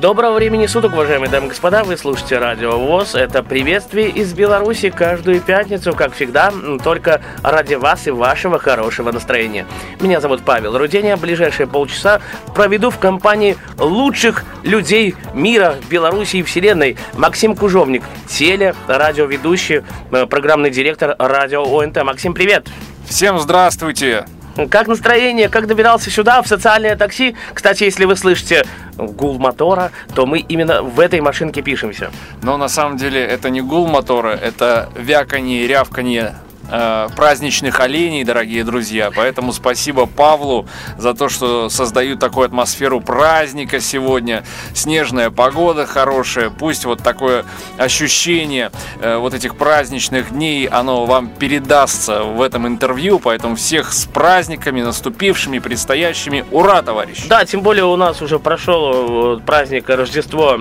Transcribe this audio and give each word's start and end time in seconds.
Доброго 0.00 0.36
времени 0.36 0.64
суток, 0.64 0.94
уважаемые 0.94 1.30
дамы 1.30 1.46
и 1.46 1.48
господа. 1.50 1.84
Вы 1.84 1.98
слушаете 1.98 2.38
Радио 2.38 2.78
ВОЗ. 2.78 3.16
Это 3.16 3.42
приветствие 3.42 4.08
из 4.08 4.32
Беларуси 4.32 4.88
каждую 4.88 5.42
пятницу, 5.42 5.92
как 5.92 6.14
всегда, 6.14 6.50
только 6.82 7.20
ради 7.42 7.74
вас 7.74 8.06
и 8.06 8.10
вашего 8.10 8.58
хорошего 8.58 9.12
настроения. 9.12 9.66
Меня 10.00 10.22
зовут 10.22 10.40
Павел 10.42 10.78
Руденя. 10.78 11.18
Ближайшие 11.18 11.66
полчаса 11.66 12.22
проведу 12.54 12.88
в 12.88 12.98
компании 12.98 13.58
лучших 13.76 14.44
людей 14.62 15.14
мира, 15.34 15.76
Беларуси 15.90 16.36
и 16.36 16.42
Вселенной. 16.42 16.96
Максим 17.12 17.54
Кужовник, 17.54 18.02
теле, 18.26 18.74
радиоведущий, 18.86 19.82
э, 20.12 20.24
программный 20.24 20.70
директор 20.70 21.14
радио 21.18 21.62
ОНТ. 21.62 22.04
Максим, 22.04 22.32
привет! 22.32 22.68
Всем 23.06 23.38
здравствуйте! 23.38 24.24
Как 24.70 24.88
настроение? 24.88 25.48
Как 25.48 25.66
добирался 25.66 26.10
сюда, 26.10 26.42
в 26.42 26.48
социальное 26.48 26.96
такси? 26.96 27.36
Кстати, 27.54 27.84
если 27.84 28.04
вы 28.04 28.16
слышите 28.16 28.64
гул 28.96 29.38
мотора, 29.38 29.92
то 30.14 30.26
мы 30.26 30.40
именно 30.40 30.82
в 30.82 31.00
этой 31.00 31.20
машинке 31.20 31.62
пишемся. 31.62 32.10
Но 32.42 32.56
на 32.56 32.68
самом 32.68 32.96
деле 32.96 33.20
это 33.20 33.50
не 33.50 33.60
гул 33.60 33.86
мотора, 33.86 34.30
это 34.30 34.90
вяканье 34.96 35.66
рявканье 35.66 36.34
э, 36.70 37.08
праздничных 37.16 37.80
оленей, 37.80 38.24
дорогие 38.24 38.64
друзья. 38.64 39.10
Поэтому 39.14 39.52
спасибо 39.52 40.06
Павлу 40.06 40.66
за 40.96 41.14
то, 41.14 41.28
что 41.28 41.68
создают 41.68 42.20
такую 42.20 42.46
атмосферу 42.46 43.00
праздника 43.00 43.80
сегодня. 43.80 44.44
Снежная 44.74 45.30
погода 45.30 45.86
хорошая. 45.86 46.50
Пусть 46.50 46.84
вот 46.84 47.02
такое 47.02 47.44
ощущение 47.78 48.70
э, 49.00 49.16
вот 49.16 49.34
этих 49.34 49.56
праздничных 49.56 50.32
дней, 50.32 50.66
оно 50.66 51.06
вам 51.06 51.28
передастся 51.28 52.22
в 52.22 52.42
этом 52.42 52.66
интервью. 52.66 53.18
Поэтому 53.18 53.56
всех 53.56 53.92
с 53.92 54.06
праздниками, 54.06 54.82
наступившими, 54.82 55.58
предстоящими. 55.58 56.44
Ура, 56.50 56.82
товарищ! 56.82 57.26
Да, 57.28 57.44
тем 57.44 57.62
более 57.62 57.84
у 57.84 57.96
нас 57.96 58.22
уже 58.22 58.38
прошел 58.38 59.36
э, 59.36 59.40
праздник 59.40 59.88
Рождество 59.88 60.58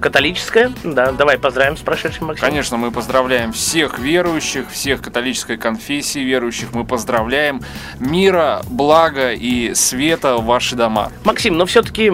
католическое. 0.00 0.72
Да, 0.82 1.12
давай 1.12 1.38
поздравим 1.38 1.76
с 1.76 1.80
прошедшим, 1.80 2.26
Максим. 2.28 2.46
Конечно, 2.46 2.76
мы 2.76 2.90
поздравляем 2.90 3.52
всех 3.52 3.98
верующих, 3.98 4.70
всех 4.70 4.93
католической 5.00 5.56
конфессии 5.56 6.20
верующих. 6.20 6.72
Мы 6.72 6.84
поздравляем 6.84 7.60
мира, 7.98 8.62
блага 8.68 9.32
и 9.32 9.74
света 9.74 10.36
в 10.36 10.44
ваши 10.44 10.76
дома. 10.76 11.10
Максим, 11.24 11.56
но 11.56 11.66
все-таки 11.66 12.10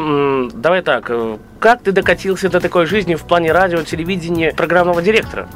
давай 0.52 0.82
так, 0.82 1.06
э, 1.08 1.38
как 1.58 1.82
ты 1.82 1.92
докатился 1.92 2.48
до 2.48 2.60
такой 2.60 2.86
жизни 2.86 3.14
в 3.14 3.22
плане 3.22 3.52
радио, 3.52 3.82
телевидения, 3.82 4.52
программного 4.52 5.02
директора? 5.02 5.48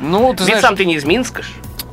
Ну, 0.00 0.32
ты 0.32 0.38
Ведь 0.38 0.46
знаешь, 0.46 0.62
сам 0.62 0.76
ты 0.76 0.84
не 0.86 0.94
из 0.94 1.04
Минска 1.04 1.42
ж. 1.42 1.46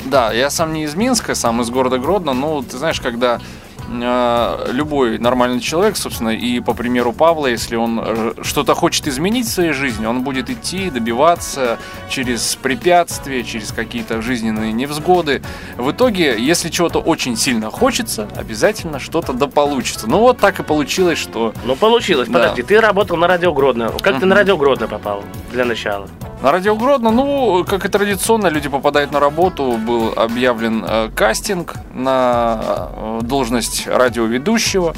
да, 0.05 0.31
я 0.31 0.49
сам 0.49 0.73
не 0.73 0.83
из 0.83 0.95
Минска, 0.95 1.35
сам 1.35 1.61
из 1.61 1.69
города 1.69 1.97
Гродно, 1.97 2.33
но 2.33 2.61
ты 2.63 2.77
знаешь, 2.77 3.01
когда 3.01 3.41
любой 3.89 5.17
нормальный 5.17 5.59
человек, 5.59 5.97
собственно, 5.97 6.29
и 6.29 6.59
по 6.59 6.73
примеру 6.73 7.13
Павла, 7.13 7.47
если 7.47 7.75
он 7.75 8.01
э, 8.03 8.33
что-то 8.41 8.73
хочет 8.75 9.07
изменить 9.07 9.47
в 9.47 9.51
своей 9.51 9.73
жизни, 9.73 10.05
он 10.05 10.21
будет 10.23 10.49
идти, 10.49 10.89
добиваться 10.89 11.77
через 12.09 12.55
препятствия, 12.55 13.43
через 13.43 13.71
какие-то 13.71 14.21
жизненные 14.21 14.73
невзгоды. 14.73 15.41
В 15.77 15.91
итоге, 15.91 16.35
если 16.39 16.69
чего-то 16.69 16.99
очень 16.99 17.35
сильно 17.37 17.71
хочется, 17.71 18.27
обязательно 18.35 18.99
что-то 18.99 19.33
да 19.33 19.47
получится. 19.47 20.07
Ну 20.07 20.19
вот 20.19 20.37
так 20.39 20.59
и 20.59 20.63
получилось, 20.63 21.17
что 21.19 21.53
Ну, 21.65 21.75
получилось. 21.75 22.27
Да. 22.27 22.39
Подожди, 22.39 22.63
ты 22.63 22.79
работал 22.79 23.17
на 23.17 23.27
радио 23.27 23.53
Гродно. 23.53 23.91
Как 24.01 24.19
ты 24.19 24.25
на 24.25 24.35
радио 24.35 24.57
Гродно 24.57 24.87
попал 24.87 25.23
для 25.51 25.65
начала? 25.65 26.07
На 26.41 26.51
радио 26.51 26.75
Гродно, 26.75 27.09
ну, 27.09 27.65
как 27.67 27.85
и 27.85 27.89
традиционно, 27.89 28.47
люди 28.47 28.69
попадают 28.69 29.11
на 29.11 29.19
работу. 29.19 29.71
Был 29.77 30.13
объявлен 30.15 30.85
э, 30.87 31.09
кастинг 31.15 31.73
на 31.95 32.91
э, 32.95 33.19
должность 33.23 33.87
радиоведущего. 33.87 34.93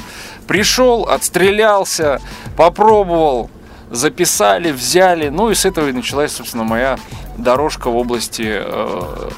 Пришел, 0.46 1.04
отстрелялся, 1.04 2.20
попробовал, 2.58 3.48
записали, 3.90 4.70
взяли. 4.70 5.30
Ну 5.30 5.50
и 5.50 5.54
с 5.54 5.64
этого 5.64 5.88
и 5.88 5.92
началась, 5.92 6.32
собственно, 6.32 6.64
моя 6.64 6.98
дорожка 7.38 7.88
в 7.88 7.96
области 7.96 8.44
э, 8.46 9.30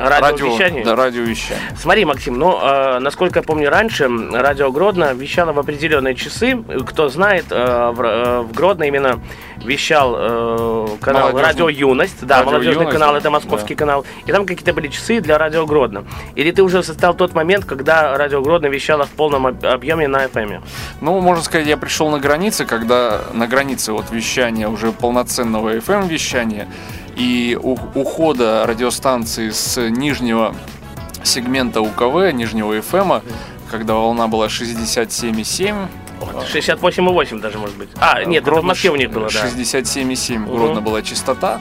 Радиовещания? 0.00 0.78
радио, 0.78 0.84
да, 0.84 0.96
радиовещания. 0.96 1.62
Смотри, 1.76 2.04
Максим, 2.04 2.38
ну, 2.38 2.58
э, 2.62 2.98
насколько 2.98 3.38
я 3.40 3.42
помню, 3.42 3.70
раньше 3.70 4.08
радио 4.32 4.70
Гродно 4.70 5.12
вещало 5.12 5.52
в 5.52 5.58
определенные 5.58 6.14
часы. 6.14 6.62
Кто 6.86 7.08
знает, 7.08 7.46
э, 7.50 7.90
в, 7.92 8.00
э, 8.02 8.40
в 8.42 8.52
Гродно 8.52 8.84
именно 8.84 9.20
вещал 9.64 10.14
э, 10.16 10.86
канал 11.00 11.28
Молодежный. 11.28 11.42
Радио 11.42 11.68
Юность. 11.68 12.26
Да, 12.26 12.38
Радио 12.38 12.50
молодежный 12.50 12.74
«Юность», 12.82 12.92
канал, 12.92 13.12
да. 13.12 13.18
это 13.18 13.30
московский 13.30 13.74
канал. 13.74 14.04
И 14.26 14.32
там 14.32 14.46
какие-то 14.46 14.72
были 14.72 14.88
часы 14.88 15.20
для 15.20 15.38
Радио 15.38 15.66
Гродно. 15.66 16.04
Или 16.34 16.50
ты 16.50 16.62
уже 16.62 16.82
застал 16.82 17.14
тот 17.14 17.34
момент, 17.34 17.64
когда 17.64 18.16
Радио 18.16 18.42
Гродно 18.42 18.66
вещало 18.66 19.04
в 19.04 19.10
полном 19.10 19.46
об- 19.46 19.64
объеме 19.64 20.08
на 20.08 20.24
FM? 20.24 20.62
Ну, 21.00 21.20
можно 21.20 21.42
сказать, 21.42 21.66
я 21.66 21.76
пришел 21.76 22.08
на 22.10 22.18
границе, 22.18 22.64
когда 22.64 23.20
на 23.32 23.46
границе 23.46 23.92
вот 23.92 24.10
вещания 24.10 24.68
уже 24.68 24.92
полноценного 24.92 25.76
FM-вещания 25.76 26.68
и 27.16 27.58
ухода 27.60 28.64
радиостанции 28.66 29.50
с 29.50 29.80
нижнего 29.90 30.54
сегмента 31.24 31.80
УКВ, 31.80 32.32
нижнего 32.32 32.76
FM, 32.78 33.22
когда 33.70 33.94
волна 33.94 34.28
была 34.28 34.46
67,7. 34.46 35.88
68,8 36.20 37.40
даже, 37.40 37.58
может 37.58 37.76
быть. 37.76 37.88
А, 37.98 38.22
нет, 38.24 38.42
это 38.42 38.50
в 38.50 38.54
Гродно 38.54 38.68
Москве 38.68 38.90
у 38.90 38.96
них 38.96 39.10
было, 39.10 39.28
да. 39.28 39.46
67,7 39.46 40.38
Мгм. 40.38 40.54
Гродно 40.54 40.80
была 40.80 41.02
частота. 41.02 41.60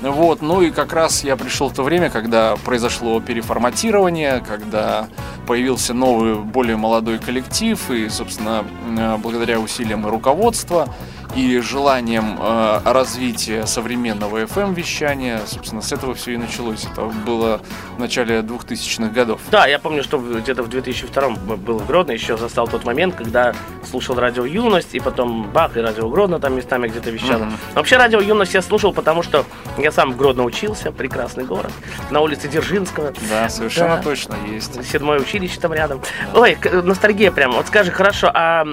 Вот, 0.00 0.42
ну 0.42 0.62
и 0.62 0.70
как 0.72 0.92
раз 0.92 1.22
я 1.22 1.36
пришел 1.36 1.68
в 1.68 1.74
то 1.74 1.84
время, 1.84 2.10
когда 2.10 2.56
произошло 2.64 3.20
переформатирование, 3.20 4.42
когда 4.46 5.06
появился 5.46 5.94
новый, 5.94 6.34
более 6.34 6.76
молодой 6.76 7.18
коллектив, 7.18 7.78
и, 7.90 8.08
собственно, 8.08 8.64
э, 8.98 9.16
благодаря 9.18 9.60
усилиям 9.60 10.04
и 10.06 10.10
руководства, 10.10 10.88
и 11.34 11.58
желанием 11.60 12.36
э, 12.38 12.80
развития 12.84 13.66
современного 13.66 14.42
FM-вещания, 14.42 15.40
собственно, 15.46 15.80
с 15.80 15.90
этого 15.92 16.14
все 16.14 16.32
и 16.32 16.36
началось. 16.36 16.84
Это 16.84 17.02
было 17.06 17.60
в 17.96 18.00
начале 18.00 18.40
2000-х 18.40 19.08
годов. 19.12 19.40
Да, 19.50 19.66
я 19.66 19.78
помню, 19.78 20.02
что 20.02 20.18
где-то 20.18 20.62
в 20.62 20.68
2002 20.68 21.28
б- 21.30 21.56
был 21.56 21.78
в 21.78 21.86
Гродно, 21.86 22.12
еще 22.12 22.36
застал 22.36 22.68
тот 22.68 22.84
момент, 22.84 23.14
когда 23.14 23.54
слушал 23.88 24.16
радио 24.16 24.44
Юность, 24.44 24.94
и 24.94 25.00
потом 25.00 25.44
бах, 25.50 25.76
и 25.76 25.80
радио 25.80 26.08
Гродно 26.10 26.38
там 26.38 26.54
местами 26.54 26.88
где-то 26.88 27.10
вещало. 27.10 27.44
Мгм. 27.44 27.56
Вообще 27.74 27.96
радио 27.96 28.20
Юность 28.20 28.52
я 28.54 28.60
слушал, 28.62 28.92
потому 28.92 29.22
что 29.22 29.46
я 29.78 29.90
сам 29.90 30.12
в 30.12 30.16
Гродно 30.18 30.44
учился, 30.44 30.92
прекрасный 30.92 31.44
город, 31.44 31.72
на 32.10 32.20
улице 32.20 32.48
Дзержинского. 32.48 33.12
Да, 33.30 33.48
совершенно 33.48 33.96
Да. 33.96 34.02
точно 34.02 34.36
есть. 34.50 34.84
Седьмое 34.86 35.18
училище 35.20 35.58
там 35.60 35.72
рядом. 35.72 36.02
Ой, 36.34 36.56
к- 36.56 36.70
ностальгия 36.82 37.30
прям. 37.30 37.52
Вот 37.52 37.66
скажи, 37.68 37.90
хорошо, 37.90 38.30
а 38.34 38.64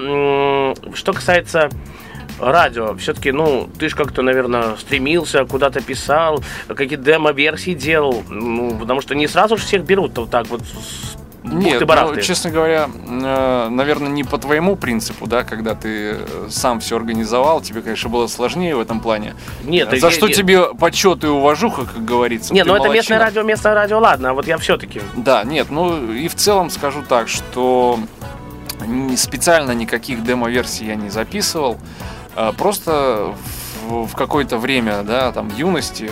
что 0.94 1.12
касается 1.14 1.70
радио, 2.40 2.94
все-таки, 2.96 3.32
ну, 3.32 3.68
ты 3.78 3.88
же 3.88 3.96
как-то, 3.96 4.22
наверное, 4.22 4.76
стремился, 4.76 5.44
куда-то 5.44 5.80
писал, 5.80 6.42
какие-то 6.68 7.04
демо-версии 7.04 7.74
делал, 7.74 8.22
ну, 8.28 8.76
потому 8.78 9.00
что 9.00 9.14
не 9.14 9.28
сразу 9.28 9.56
же 9.56 9.64
всех 9.64 9.84
берут 9.84 10.16
вот 10.16 10.30
так 10.30 10.46
вот 10.48 10.62
с 10.62 11.16
Нет, 11.42 11.82
ну, 11.86 12.20
честно 12.20 12.50
говоря, 12.50 12.88
э, 13.08 13.68
наверное, 13.70 14.08
не 14.08 14.24
по 14.24 14.36
твоему 14.38 14.76
принципу, 14.76 15.26
да, 15.26 15.42
когда 15.42 15.74
ты 15.74 16.12
э, 16.12 16.46
сам 16.50 16.80
все 16.80 16.96
организовал, 16.96 17.60
тебе, 17.62 17.80
конечно, 17.80 18.10
было 18.10 18.26
сложнее 18.26 18.76
в 18.76 18.80
этом 18.80 19.00
плане. 19.00 19.34
Нет, 19.64 19.88
За 19.90 19.96
я- 19.96 20.10
что 20.10 20.26
я- 20.26 20.34
тебе 20.34 20.74
почет 20.74 21.24
и 21.24 21.28
уважуха, 21.28 21.86
как 21.86 22.04
говорится. 22.04 22.52
Не, 22.52 22.62
ты 22.62 22.68
ну 22.68 22.76
это 22.76 22.88
местное 22.88 23.18
радио, 23.18 23.42
местное 23.42 23.74
радио, 23.74 23.98
ладно, 23.98 24.30
а 24.30 24.32
вот 24.34 24.46
я 24.46 24.58
все-таки. 24.58 25.00
Да, 25.16 25.42
нет, 25.44 25.70
ну 25.70 26.12
и 26.12 26.28
в 26.28 26.34
целом 26.34 26.68
скажу 26.68 27.02
так, 27.08 27.28
что 27.28 27.98
специально 29.16 29.72
никаких 29.72 30.22
демо-версий 30.22 30.86
я 30.86 30.94
не 30.94 31.10
записывал. 31.10 31.78
А, 32.36 32.52
Просто 32.52 33.34
в, 33.88 34.06
в 34.06 34.14
какое-то 34.14 34.58
время, 34.58 35.02
да, 35.02 35.32
там, 35.32 35.50
юности 35.56 36.10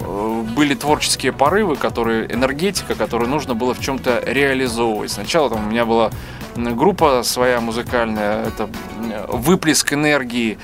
э, 0.00 0.42
были 0.56 0.74
творческие 0.74 1.32
порывы, 1.32 1.76
которые, 1.76 2.32
энергетика, 2.32 2.94
которую 2.94 3.30
нужно 3.30 3.54
было 3.54 3.74
в 3.74 3.80
чем-то 3.80 4.22
реализовывать. 4.26 5.10
Сначала 5.12 5.50
там 5.50 5.66
у 5.66 5.70
меня 5.70 5.84
была 5.84 6.10
группа 6.56 7.22
своя 7.22 7.60
музыкальная, 7.60 8.44
это 8.46 8.64
м, 8.64 9.38
выплеск 9.40 9.92
энергии 9.92 10.58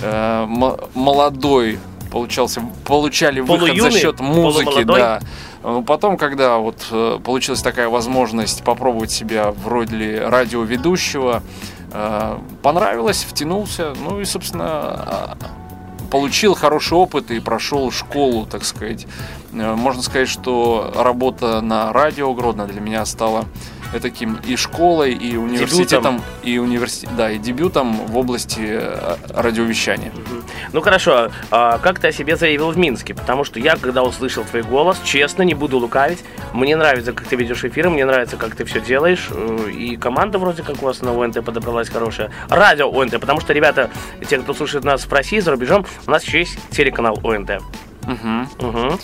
э, 0.00 0.46
молодой, 0.94 1.78
получался, 2.10 2.62
получали 2.84 3.40
выход 3.40 3.60
за 3.60 3.66
Полуюный, 3.74 4.00
счет 4.00 4.20
музыки, 4.20 4.64
полумолодой? 4.66 5.00
да. 5.00 5.20
Э, 5.64 5.82
Потом, 5.86 6.16
когда 6.16 6.58
вот 6.58 6.86
э, 6.90 7.18
получилась 7.24 7.62
такая 7.62 7.88
возможность 7.88 8.62
попробовать 8.62 9.10
себя 9.10 9.50
в 9.50 9.66
роли 9.66 10.22
радиоведущего, 10.24 11.42
э, 11.42 11.73
понравилось, 12.62 13.24
втянулся, 13.24 13.92
ну 14.02 14.20
и, 14.20 14.24
собственно, 14.24 14.64
а, 14.66 15.36
получил 16.10 16.54
хороший 16.54 16.94
опыт 16.94 17.30
и 17.30 17.40
прошел 17.40 17.90
школу, 17.90 18.46
так 18.46 18.64
сказать. 18.64 19.06
Э, 19.52 19.74
Можно 19.74 20.02
сказать, 20.02 20.28
что 20.28 20.92
работа 20.96 21.60
на 21.60 21.92
радио 21.92 22.32
Гродно 22.34 22.66
для 22.66 22.80
меня 22.80 23.04
стала 23.04 23.44
таким 24.00 24.38
и 24.46 24.56
школой, 24.56 25.12
и 25.12 25.36
университетом, 25.36 26.22
и 26.42 26.58
универси... 26.58 27.08
да, 27.16 27.30
и 27.30 27.38
дебютом 27.38 27.94
в 28.06 28.16
области 28.16 28.60
э, 28.62 29.16
радиовещания. 29.28 30.12
Ну 30.72 30.80
хорошо, 30.80 31.30
а 31.50 31.78
как 31.78 31.98
ты 32.00 32.08
о 32.08 32.12
себе 32.12 32.36
заявил 32.36 32.70
в 32.70 32.78
Минске? 32.78 33.14
Потому 33.14 33.44
что 33.44 33.58
я, 33.60 33.76
когда 33.76 34.02
услышал 34.02 34.44
твой 34.44 34.62
голос, 34.62 35.00
честно, 35.04 35.42
не 35.42 35.54
буду 35.54 35.78
лукавить, 35.78 36.24
мне 36.52 36.76
нравится, 36.76 37.12
как 37.12 37.26
ты 37.26 37.36
ведешь 37.36 37.64
эфиры, 37.64 37.90
мне 37.90 38.04
нравится, 38.04 38.36
как 38.36 38.54
ты 38.54 38.64
все 38.64 38.80
делаешь, 38.80 39.28
э, 39.30 39.70
и 39.70 39.96
команда 39.96 40.38
вроде 40.38 40.62
как 40.62 40.82
у 40.82 40.86
вас 40.86 41.02
на 41.02 41.12
ОНТ 41.12 41.44
подобралась 41.44 41.88
хорошая. 41.88 42.30
Радио 42.48 42.90
ОНТ, 42.90 43.20
потому 43.20 43.40
что, 43.40 43.52
ребята, 43.52 43.90
те, 44.28 44.38
кто 44.38 44.54
слушает 44.54 44.84
нас 44.84 45.04
в 45.04 45.12
России, 45.12 45.40
за 45.40 45.50
рубежом, 45.50 45.86
у 46.06 46.10
нас 46.10 46.24
еще 46.24 46.40
есть 46.40 46.58
телеканал 46.70 47.18
ОНТ. 47.22 47.60
Угу. 48.06 48.68
Угу. 48.68 48.98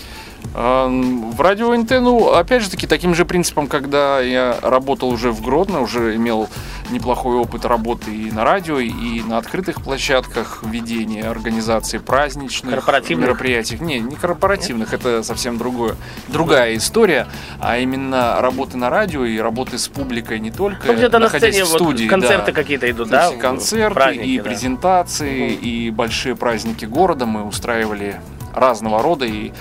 В 0.53 1.41
радио 1.41 1.75
НТ, 1.77 1.91
ну, 2.01 2.33
опять 2.33 2.63
же 2.63 2.71
таки, 2.71 2.87
таким 2.87 3.15
же 3.15 3.25
принципом, 3.25 3.69
когда 3.69 4.21
я 4.21 4.59
работал 4.63 5.09
уже 5.09 5.31
в 5.31 5.43
Гродно, 5.43 5.81
уже 5.81 6.17
имел 6.17 6.49
неплохой 6.91 7.37
опыт 7.37 7.65
работы 7.65 8.11
и 8.11 8.33
на 8.33 8.45
радио, 8.45 8.81
и 8.81 9.23
на 9.23 9.39
открытых 9.39 9.81
площадках 9.81 10.65
ведения 10.65 11.23
организации 11.23 11.99
праздничных 11.99 12.85
мероприятий. 13.11 13.79
Не, 13.81 14.01
не 14.01 14.17
корпоративных, 14.17 14.91
Нет? 14.91 15.01
это 15.01 15.23
совсем 15.23 15.57
другое, 15.57 15.95
другая 16.29 16.77
история, 16.77 17.29
а 17.61 17.79
именно 17.79 18.41
работы 18.41 18.77
на 18.77 18.91
радио 18.91 19.25
и 19.25 19.39
работы 19.39 19.79
с 19.79 19.87
публикой 19.87 20.41
не 20.41 20.51
только 20.51 20.89
ну, 20.89 20.95
где-то 20.95 21.21
находясь 21.21 21.59
на 21.59 21.65
сцене, 21.65 21.79
в 21.79 21.81
студии. 21.81 22.05
Вот 22.05 22.11
концерты 22.11 22.47
да. 22.47 22.53
какие-то 22.53 22.91
идут, 22.91 23.09
да? 23.09 23.31
Концерты 23.37 23.95
праздники, 23.95 24.27
и 24.27 24.39
да. 24.39 24.45
презентации, 24.45 25.55
угу. 25.55 25.65
и 25.65 25.91
большие 25.91 26.35
праздники 26.35 26.87
города 26.87 27.25
мы 27.25 27.45
устраивали 27.45 28.21
разного 28.55 29.03
рода 29.03 29.27
и 29.27 29.53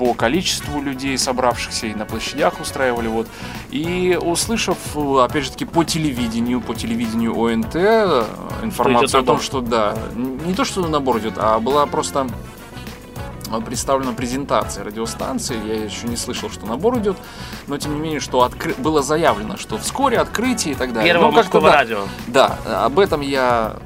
по 0.00 0.14
количеству 0.14 0.80
людей, 0.80 1.18
собравшихся, 1.18 1.86
и 1.86 1.94
на 1.94 2.06
площадях 2.06 2.58
устраивали. 2.58 3.06
Вот. 3.08 3.28
И 3.70 4.18
услышав, 4.18 4.78
опять 4.96 5.44
же 5.44 5.50
таки, 5.50 5.66
по 5.66 5.84
телевидению, 5.84 6.62
по 6.62 6.74
телевидению 6.74 7.38
ОНТ, 7.38 7.74
э, 7.74 8.24
информацию 8.62 9.20
о 9.20 9.24
том, 9.24 9.42
что 9.42 9.60
да, 9.60 9.94
не 10.14 10.54
то, 10.54 10.64
что 10.64 10.88
набор 10.88 11.18
идет, 11.18 11.34
а 11.36 11.60
была 11.60 11.84
просто 11.84 12.26
представлена 13.66 14.12
презентация 14.12 14.84
радиостанции. 14.84 15.58
Я 15.66 15.84
еще 15.84 16.08
не 16.08 16.16
слышал, 16.16 16.48
что 16.48 16.64
набор 16.64 16.98
идет, 16.98 17.18
но 17.66 17.76
тем 17.76 17.92
не 17.92 18.00
менее, 18.00 18.20
что 18.20 18.40
откры... 18.42 18.74
было 18.78 19.02
заявлено, 19.02 19.58
что 19.58 19.76
вскоре 19.76 20.18
открытие 20.18 20.72
и 20.72 20.76
так 20.78 20.94
далее. 20.94 21.12
Первого 21.12 21.30
ну, 21.30 21.42
как 21.42 21.52
да, 21.52 21.72
радио. 21.72 22.04
Да, 22.26 22.58
об 22.86 22.98
этом 22.98 23.20
я 23.20 23.76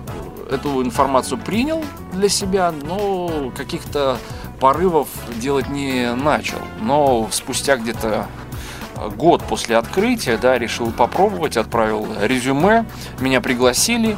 эту 0.49 0.81
информацию 0.81 1.38
принял 1.38 1.82
для 2.12 2.28
себя, 2.28 2.72
но 2.72 3.50
каких-то 3.56 4.19
порывов 4.64 5.08
делать 5.37 5.69
не 5.69 6.14
начал. 6.14 6.56
Но 6.81 7.28
спустя 7.31 7.76
где-то 7.76 8.28
год 9.14 9.44
после 9.44 9.76
открытия, 9.76 10.38
да, 10.38 10.58
решил 10.58 10.90
попробовать, 10.90 11.58
отправил 11.58 12.08
резюме, 12.22 12.87
меня 13.20 13.43
пригласили, 13.43 14.16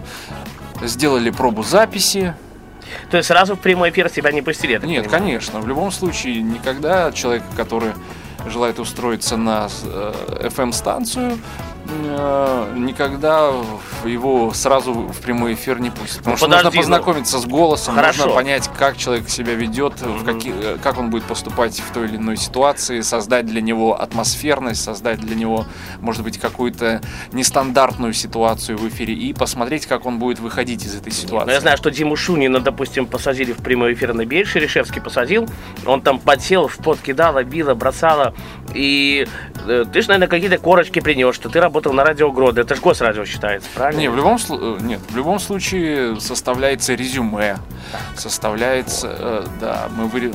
сделали 0.83 1.31
пробу 1.31 1.65
записи. 1.65 2.37
То 3.11 3.17
есть 3.17 3.27
сразу 3.27 3.57
в 3.57 3.59
прямой 3.59 3.91
эфир 3.91 4.09
тебя 4.09 4.31
не 4.31 4.41
пустили? 4.41 4.75
Нет, 4.75 4.83
понимаю. 4.83 5.11
конечно. 5.11 5.59
В 5.59 5.67
любом 5.67 5.91
случае, 5.91 6.43
никогда 6.43 7.11
человек, 7.11 7.43
который 7.57 7.91
желает 8.47 8.79
устроиться 8.79 9.37
на 9.37 9.67
FM-станцию, 9.67 11.33
э, 11.33 11.37
никогда 12.77 13.53
его 14.05 14.53
сразу 14.55 14.93
в 14.93 15.21
прямой 15.21 15.55
эфир 15.55 15.81
не 15.81 15.91
пустят. 15.91 16.19
Потому 16.19 16.33
ну, 16.33 16.37
что 16.37 16.47
подожди, 16.47 16.65
нужно 16.65 16.81
познакомиться 16.81 17.37
ну, 17.37 17.43
с 17.43 17.47
голосом, 17.47 17.95
хорошо. 17.95 18.25
нужно 18.25 18.35
понять, 18.35 18.71
как 18.77 18.97
человек 18.97 19.29
себя 19.29 19.55
ведет, 19.55 19.95
mm-hmm. 19.95 20.19
в 20.19 20.25
какие, 20.25 20.55
э, 20.75 20.79
как 20.83 20.99
он 20.99 21.11
будет 21.11 21.25
поступать 21.25 21.79
в 21.81 21.93
той 21.93 22.07
или 22.07 22.17
иной 22.17 22.37
ситуации, 22.37 23.01
создать 23.01 23.47
для 23.47 23.61
него 23.61 24.01
атмосферность, 24.01 24.83
создать 24.83 25.21
для 25.21 25.35
него, 25.35 25.67
может 26.01 26.23
быть, 26.23 26.39
какую-то 26.39 27.01
нестандартную 27.33 28.13
ситуацию 28.13 28.79
в 28.79 28.89
эфире 28.89 29.15
и 29.15 29.33
посмотреть, 29.33 29.87
как 29.87 30.07
он 30.07 30.19
будет 30.19 30.39
выходить 30.39 30.85
из 30.85 30.95
этой 30.95 31.13
ситуации. 31.13 31.47
Но 31.47 31.47
ну, 31.47 31.53
я 31.53 31.61
знаю, 31.61 31.77
что 31.77 31.91
Диму 31.91 32.17
Шунина, 32.17 32.61
допустим, 32.61 33.07
посадили 33.07 33.53
в 33.53 33.59
прямой 33.59 33.95
эфир 33.95 34.15
на 34.15 34.25
Бель, 34.25 34.47
Шерешевский 34.47 35.01
посадил, 35.01 35.49
он 35.85 36.03
там 36.03 36.19
подсел, 36.19 36.69
в 36.69 36.77
пот 36.79 37.01
кидала, 37.01 37.43
била, 37.45 37.75
бросала, 37.75 38.35
и 38.75 39.27
э, 39.67 39.85
ты 39.93 40.03
же, 40.03 40.09
наверное, 40.09 40.29
какие-то 40.29 40.59
корочки 40.59 41.01
принес, 41.01 41.35
что 41.35 41.49
ты 41.49 41.61
работаешь 41.61 41.76
работал 41.77 41.93
на 41.93 42.05
радио 42.05 42.33
Грод. 42.33 42.57
Это 42.57 42.75
же 42.75 42.81
госрадио 42.81 43.27
считается, 43.27 43.69
правильно? 43.75 44.01
Не, 44.01 44.09
в 44.09 44.17
любом, 44.17 44.39
э, 44.49 44.79
нет, 44.81 45.01
в 45.11 45.17
любом 45.17 45.39
случае 45.39 46.19
составляется 46.21 46.95
резюме. 46.95 47.59
Составляется, 48.17 49.15
э, 49.19 49.47
да, 49.61 49.89
мы 49.95 50.07
вы, 50.07 50.33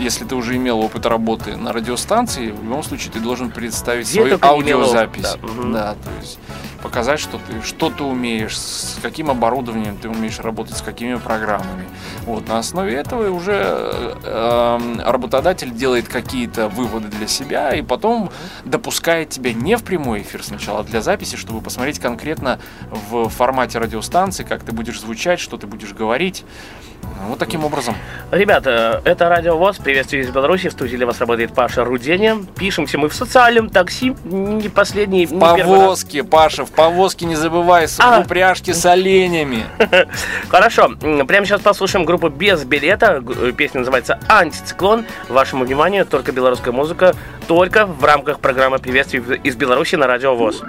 если 0.00 0.24
ты 0.24 0.34
уже 0.34 0.56
имел 0.56 0.80
опыт 0.80 1.06
работы 1.06 1.56
на 1.56 1.72
радиостанции, 1.72 2.50
в 2.50 2.64
любом 2.64 2.82
случае 2.82 3.12
ты 3.12 3.20
должен 3.20 3.52
представить 3.52 4.08
Где 4.08 4.20
свою 4.20 4.38
аудиозапись. 4.42 5.22
Да. 5.22 5.34
Угу. 5.34 5.72
да, 5.72 5.94
то 5.94 6.10
есть 6.20 6.38
показать, 6.82 7.20
что 7.20 7.38
ты, 7.38 7.62
что 7.62 7.90
ты 7.90 8.04
умеешь, 8.04 8.58
с 8.58 8.98
каким 9.02 9.30
оборудованием 9.30 9.96
ты 9.96 10.08
умеешь 10.08 10.38
работать, 10.40 10.76
с 10.76 10.82
какими 10.82 11.16
программами. 11.16 11.86
Вот, 12.24 12.48
на 12.48 12.58
основе 12.58 12.94
этого 12.94 13.30
уже 13.30 14.14
э, 14.22 14.78
работодатель 15.04 15.70
делает 15.70 16.08
какие-то 16.08 16.68
выводы 16.68 17.08
для 17.08 17.26
себя 17.26 17.74
и 17.74 17.82
потом 17.82 18.30
допускает 18.64 19.30
тебя 19.30 19.52
не 19.52 19.76
в 19.76 19.84
прямой 19.84 20.22
эфир 20.22 20.42
сначала, 20.42 20.80
а 20.80 20.82
для 20.84 21.02
записи, 21.02 21.36
чтобы 21.36 21.60
посмотреть 21.60 21.98
конкретно 21.98 22.58
в 22.90 23.28
формате 23.28 23.78
радиостанции, 23.78 24.44
как 24.44 24.62
ты 24.62 24.72
будешь 24.72 25.00
звучать, 25.00 25.40
что 25.40 25.56
ты 25.56 25.66
будешь 25.66 25.92
говорить. 25.92 26.44
Вот 27.26 27.38
таким 27.38 27.64
образом. 27.64 27.94
Ребята, 28.30 29.02
это 29.04 29.28
Радио 29.28 29.56
ВОЗ. 29.56 29.76
Приветствую 29.78 30.22
из 30.22 30.30
Беларуси. 30.30 30.68
В 30.68 30.72
студии 30.72 30.96
для 30.96 31.06
вас 31.06 31.20
работает 31.20 31.52
Паша 31.52 31.84
Руденя. 31.84 32.38
Пишемся 32.58 32.96
мы 32.98 33.08
в 33.08 33.14
социальном 33.14 33.68
такси. 33.68 34.14
Не 34.24 34.68
последний, 34.68 35.26
в 35.26 35.32
не 35.32 35.38
повозке, 35.38 36.24
Паша, 36.24 36.64
в 36.64 36.69
повозке 36.70 37.26
не 37.26 37.36
забывай, 37.36 37.86
а. 37.98 38.20
упряжки 38.20 38.72
с 38.72 38.84
оленями. 38.86 39.64
Хорошо. 40.48 40.90
Прямо 41.26 41.46
сейчас 41.46 41.60
послушаем 41.60 42.04
группу 42.04 42.28
«Без 42.28 42.64
билета». 42.64 43.22
Э, 43.26 43.52
песня 43.52 43.80
называется 43.80 44.18
«Антициклон». 44.28 45.06
Вашему 45.28 45.64
вниманию 45.64 46.06
только 46.06 46.32
белорусская 46.32 46.72
музыка, 46.72 47.14
только 47.46 47.86
в 47.86 48.04
рамках 48.04 48.40
программы 48.40 48.78
приветствий 48.78 49.20
из 49.42 49.56
Беларуси 49.56 49.96
на 49.96 50.06
Радио 50.06 50.34
ВОЗ. 50.34 50.62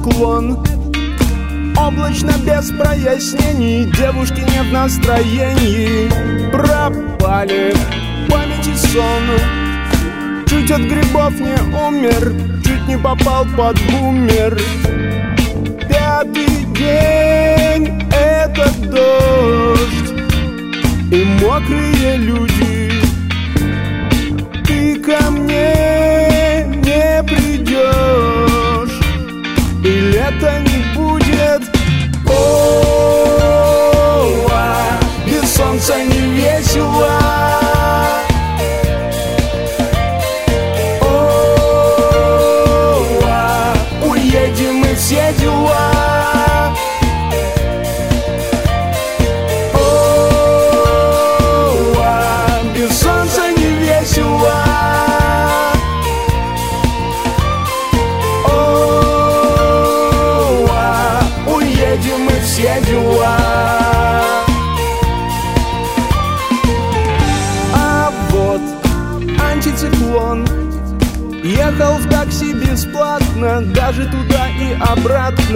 Циклон 0.00 0.58
Облачно 1.76 2.32
без 2.44 2.70
прояснений 2.70 3.84
Девушки 3.84 4.40
нет 4.40 4.72
настроений 4.72 6.10
Пропали 6.52 7.74
памяти 8.28 8.74
сон. 8.76 10.46
Чуть 10.46 10.70
от 10.70 10.82
грибов 10.82 11.32
не 11.40 11.56
умер 11.86 12.34
Чуть 12.64 12.86
не 12.88 12.98
попал 12.98 13.46
под 13.56 13.78
бумер. 13.90 14.58
Пятый 15.88 16.64
день— 16.76 18.02
это 18.12 18.70
дождь 18.88 20.12
И 21.10 21.24
мокрые 21.42 22.16
люди. 22.16 22.92
Ты 24.66 24.96
ко 25.00 25.30
мне 25.30 25.99
и 30.30 30.34
лета 30.34 30.60
не 30.60 30.78
будет 30.94 31.62
О, 32.28 32.32
а, 34.50 35.00
без 35.26 35.54
солнца 35.54 36.02
не 36.04 36.20
весело 36.34 37.49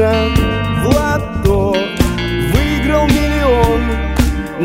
обратно 0.04 0.82
В 0.82 0.86
лото 0.86 1.76
выиграл 2.52 3.06
миллион. 3.06 3.80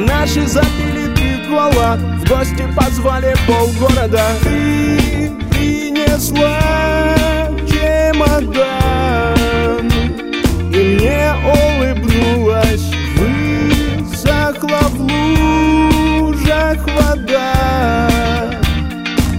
Наши 0.05 0.45
запили 0.47 1.09
хвала 1.47 1.97
В 1.97 2.29
гости 2.29 2.67
позвали 2.75 3.35
полгорода. 3.47 4.25
Ты 4.43 5.31
принесла 5.49 6.59
чемодан. 7.67 8.59
И 10.71 10.77
мне 10.77 11.33
улыбнулась. 11.43 12.91
Высохла 13.17 14.83
в 14.89 14.99
лужах 15.01 16.79
вода. 16.85 18.49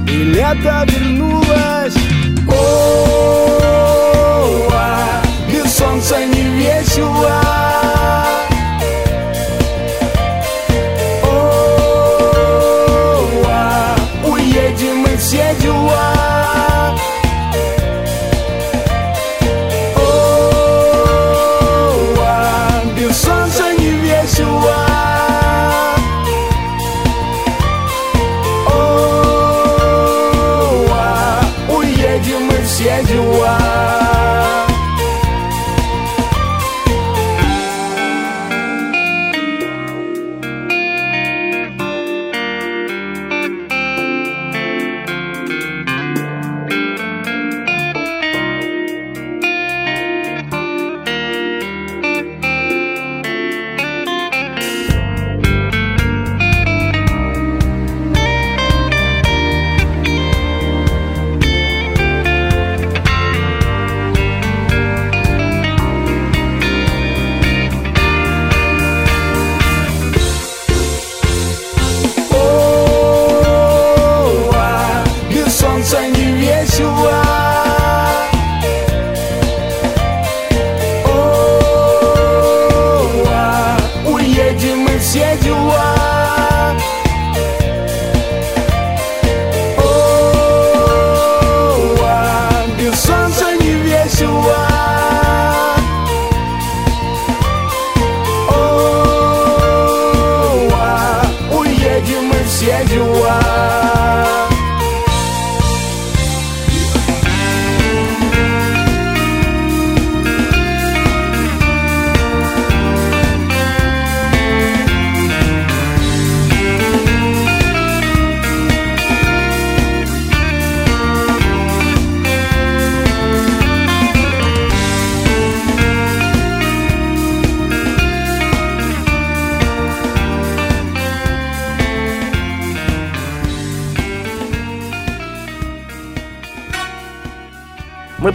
И 0.09 0.25
лето 0.25 0.85
вернулось 0.87 2.00
солнца 6.11 6.27
не 6.27 6.43
весело 6.59 7.80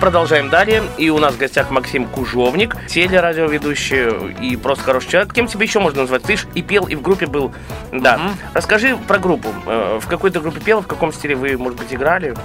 продолжаем 0.06 0.52
далее, 0.52 0.84
и 1.00 1.10
у 1.10 1.18
нас 1.18 1.34
в 1.34 1.40
гостях 1.40 1.72
Максим 1.72 2.06
Кужовник, 2.06 2.78
телерадиоведущий 2.88 4.30
и 4.40 4.56
просто 4.56 4.84
хороший 4.84 5.10
человек. 5.10 5.34
Кем 5.34 5.48
тебя 5.48 5.64
еще 5.64 5.80
можно 5.80 6.02
назвать? 6.02 6.22
Ты 6.22 6.38
ж 6.38 6.46
и 6.54 6.62
пел, 6.62 6.86
и 6.86 6.94
в 6.94 7.02
группе 7.02 7.26
был. 7.26 7.52
Да. 7.92 8.20
Расскажи 8.54 8.98
про 9.08 9.18
группу. 9.18 9.50
Э, 9.66 9.98
В 10.00 10.08
какой-то 10.08 10.42
группе 10.42 10.60
пел, 10.60 10.82
в 10.82 10.86
каком 10.86 11.12
стиле 11.12 11.36
вы, 11.36 11.58
может 11.58 11.80
быть, 11.80 11.92
играли? 11.92 12.36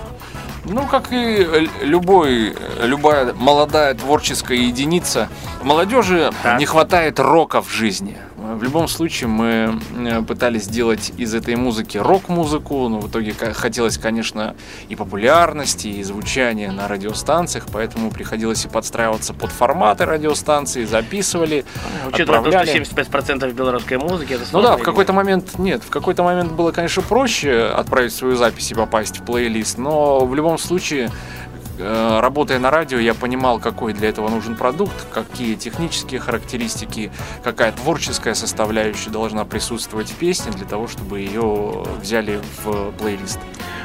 Ну, 0.64 0.86
как 0.86 1.12
и 1.12 1.68
любой, 1.82 2.56
любая 2.82 3.34
молодая 3.34 3.92
творческая 3.92 4.56
единица, 4.56 5.28
молодежи 5.62 6.32
Так. 6.42 6.58
не 6.60 6.64
хватает 6.64 7.20
рока 7.20 7.60
в 7.60 7.70
жизни. 7.70 8.16
В 8.40 8.62
любом 8.62 8.88
случае 8.88 9.28
мы 9.28 9.78
э, 9.98 10.22
пытались 10.22 10.64
сделать 10.64 11.12
из 11.18 11.34
этой 11.34 11.56
музыки 11.56 11.98
рок-музыку, 11.98 12.88
но 12.88 12.98
в 12.98 13.10
итоге 13.10 13.34
хотелось, 13.34 13.98
конечно, 13.98 14.56
и 14.88 14.96
популярности, 14.96 15.88
и 15.88 16.02
звучания 16.02 16.72
на 16.72 16.88
радиостанциях, 16.88 17.66
поэтому 17.70 18.10
приходилось 18.10 18.64
и 18.64 18.68
подстраиваться 18.68 19.34
под 19.34 19.50
форматы 19.52 20.06
радиостанции, 20.06 20.86
записывали, 20.86 21.66
Учитывая 22.08 22.40
то, 22.40 22.48
отправляли. 22.48 22.82
что 22.82 22.94
75% 22.94 23.52
белорусской 23.52 23.98
музыки, 23.98 24.32
это 24.32 24.44
Ну 24.52 24.62
да, 24.62 24.78
в 24.78 24.82
какой-то 24.82 25.12
момент, 25.12 25.58
нет, 25.58 25.82
в 25.84 25.90
какой-то 25.90 26.22
момент 26.22 26.52
было, 26.52 26.72
конечно, 26.72 27.02
проще 27.02 27.64
отправить 27.64 28.14
свою 28.14 28.36
запись 28.36 28.70
и 28.70 28.74
попасть 28.74 29.18
в 29.18 29.22
плейлист, 29.22 29.76
но 29.76 30.24
в 30.24 30.34
любом 30.34 30.56
случае, 30.56 31.10
э, 31.49 31.49
работая 31.80 32.58
на 32.58 32.70
радио, 32.70 32.98
я 32.98 33.14
понимал, 33.14 33.58
какой 33.58 33.92
для 33.92 34.08
этого 34.08 34.28
нужен 34.28 34.56
продукт, 34.56 34.94
какие 35.12 35.54
технические 35.54 36.20
характеристики, 36.20 37.10
какая 37.42 37.72
творческая 37.72 38.34
составляющая 38.34 39.10
должна 39.10 39.44
присутствовать 39.44 40.10
в 40.10 40.14
песне 40.14 40.52
для 40.52 40.66
того, 40.66 40.86
чтобы 40.86 41.20
ее 41.20 41.84
взяли 42.00 42.40
в 42.64 42.92
плейлист. 42.92 43.38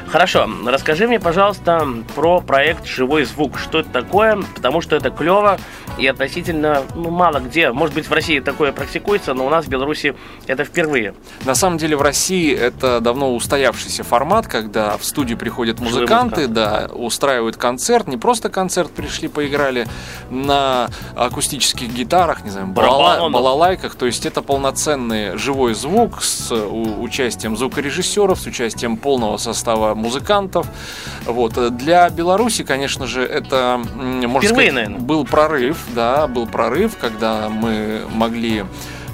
Хорошо, 0.08 0.48
расскажи 0.64 1.08
мне, 1.08 1.18
пожалуйста, 1.18 1.86
про 2.14 2.40
проект 2.40 2.86
«Живой 2.86 3.24
звук». 3.24 3.58
Что 3.58 3.80
это 3.80 3.90
такое? 3.90 4.38
Потому 4.54 4.80
что 4.80 4.94
это 4.94 5.10
клево 5.10 5.58
и 5.98 6.06
относительно 6.06 6.82
ну, 6.94 7.10
мало 7.10 7.40
где. 7.40 7.72
Может 7.72 7.94
быть, 7.94 8.08
в 8.08 8.12
России 8.12 8.38
такое 8.38 8.70
практикуется, 8.70 9.34
но 9.34 9.44
у 9.44 9.50
нас 9.50 9.64
в 9.64 9.68
Беларуси 9.68 10.14
это 10.46 10.64
впервые. 10.64 11.14
На 11.44 11.56
самом 11.56 11.78
деле 11.78 11.96
в 11.96 12.02
России 12.02 12.54
это 12.54 13.00
давно 13.00 13.34
устоявшийся 13.34 14.04
формат, 14.04 14.46
когда 14.46 14.96
в 14.96 15.04
студию 15.04 15.38
приходят 15.38 15.78
Живые 15.78 15.94
музыканты, 15.94 16.46
да, 16.46 16.88
устраивают 16.92 17.56
концерт, 17.86 18.08
не 18.08 18.16
просто 18.16 18.48
концерт, 18.48 18.90
пришли, 18.90 19.28
поиграли 19.28 19.86
на 20.28 20.88
акустических 21.14 21.88
гитарах, 21.94 22.42
не 22.44 22.50
знаю, 22.50 22.66
балала- 22.66 23.30
балалайках, 23.30 23.94
то 23.94 24.06
есть 24.06 24.26
это 24.26 24.42
полноценный 24.42 25.36
живой 25.38 25.72
звук 25.74 26.20
с 26.20 26.50
у- 26.50 27.00
участием 27.00 27.56
звукорежиссеров, 27.56 28.40
с 28.40 28.46
участием 28.46 28.96
полного 28.96 29.36
состава 29.36 29.94
музыкантов. 29.94 30.66
Вот. 31.26 31.76
Для 31.76 32.10
Беларуси, 32.10 32.64
конечно 32.64 33.06
же, 33.06 33.22
это, 33.22 33.80
можно 33.94 34.40
Впервые, 34.40 34.70
сказать, 34.70 34.74
наверное. 34.74 34.98
был 34.98 35.24
прорыв, 35.24 35.76
да, 35.94 36.26
был 36.26 36.46
прорыв, 36.48 36.96
когда 37.00 37.48
мы 37.48 38.02
могли 38.12 38.64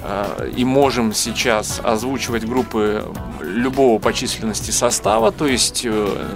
э, 0.05 0.51
и 0.57 0.65
можем 0.65 1.13
сейчас 1.13 1.79
озвучивать 1.83 2.43
группы 2.45 3.03
любого 3.39 3.99
по 3.99 4.11
численности 4.13 4.71
состава, 4.71 5.31
то 5.31 5.45
есть 5.45 5.83
э, 5.85 6.27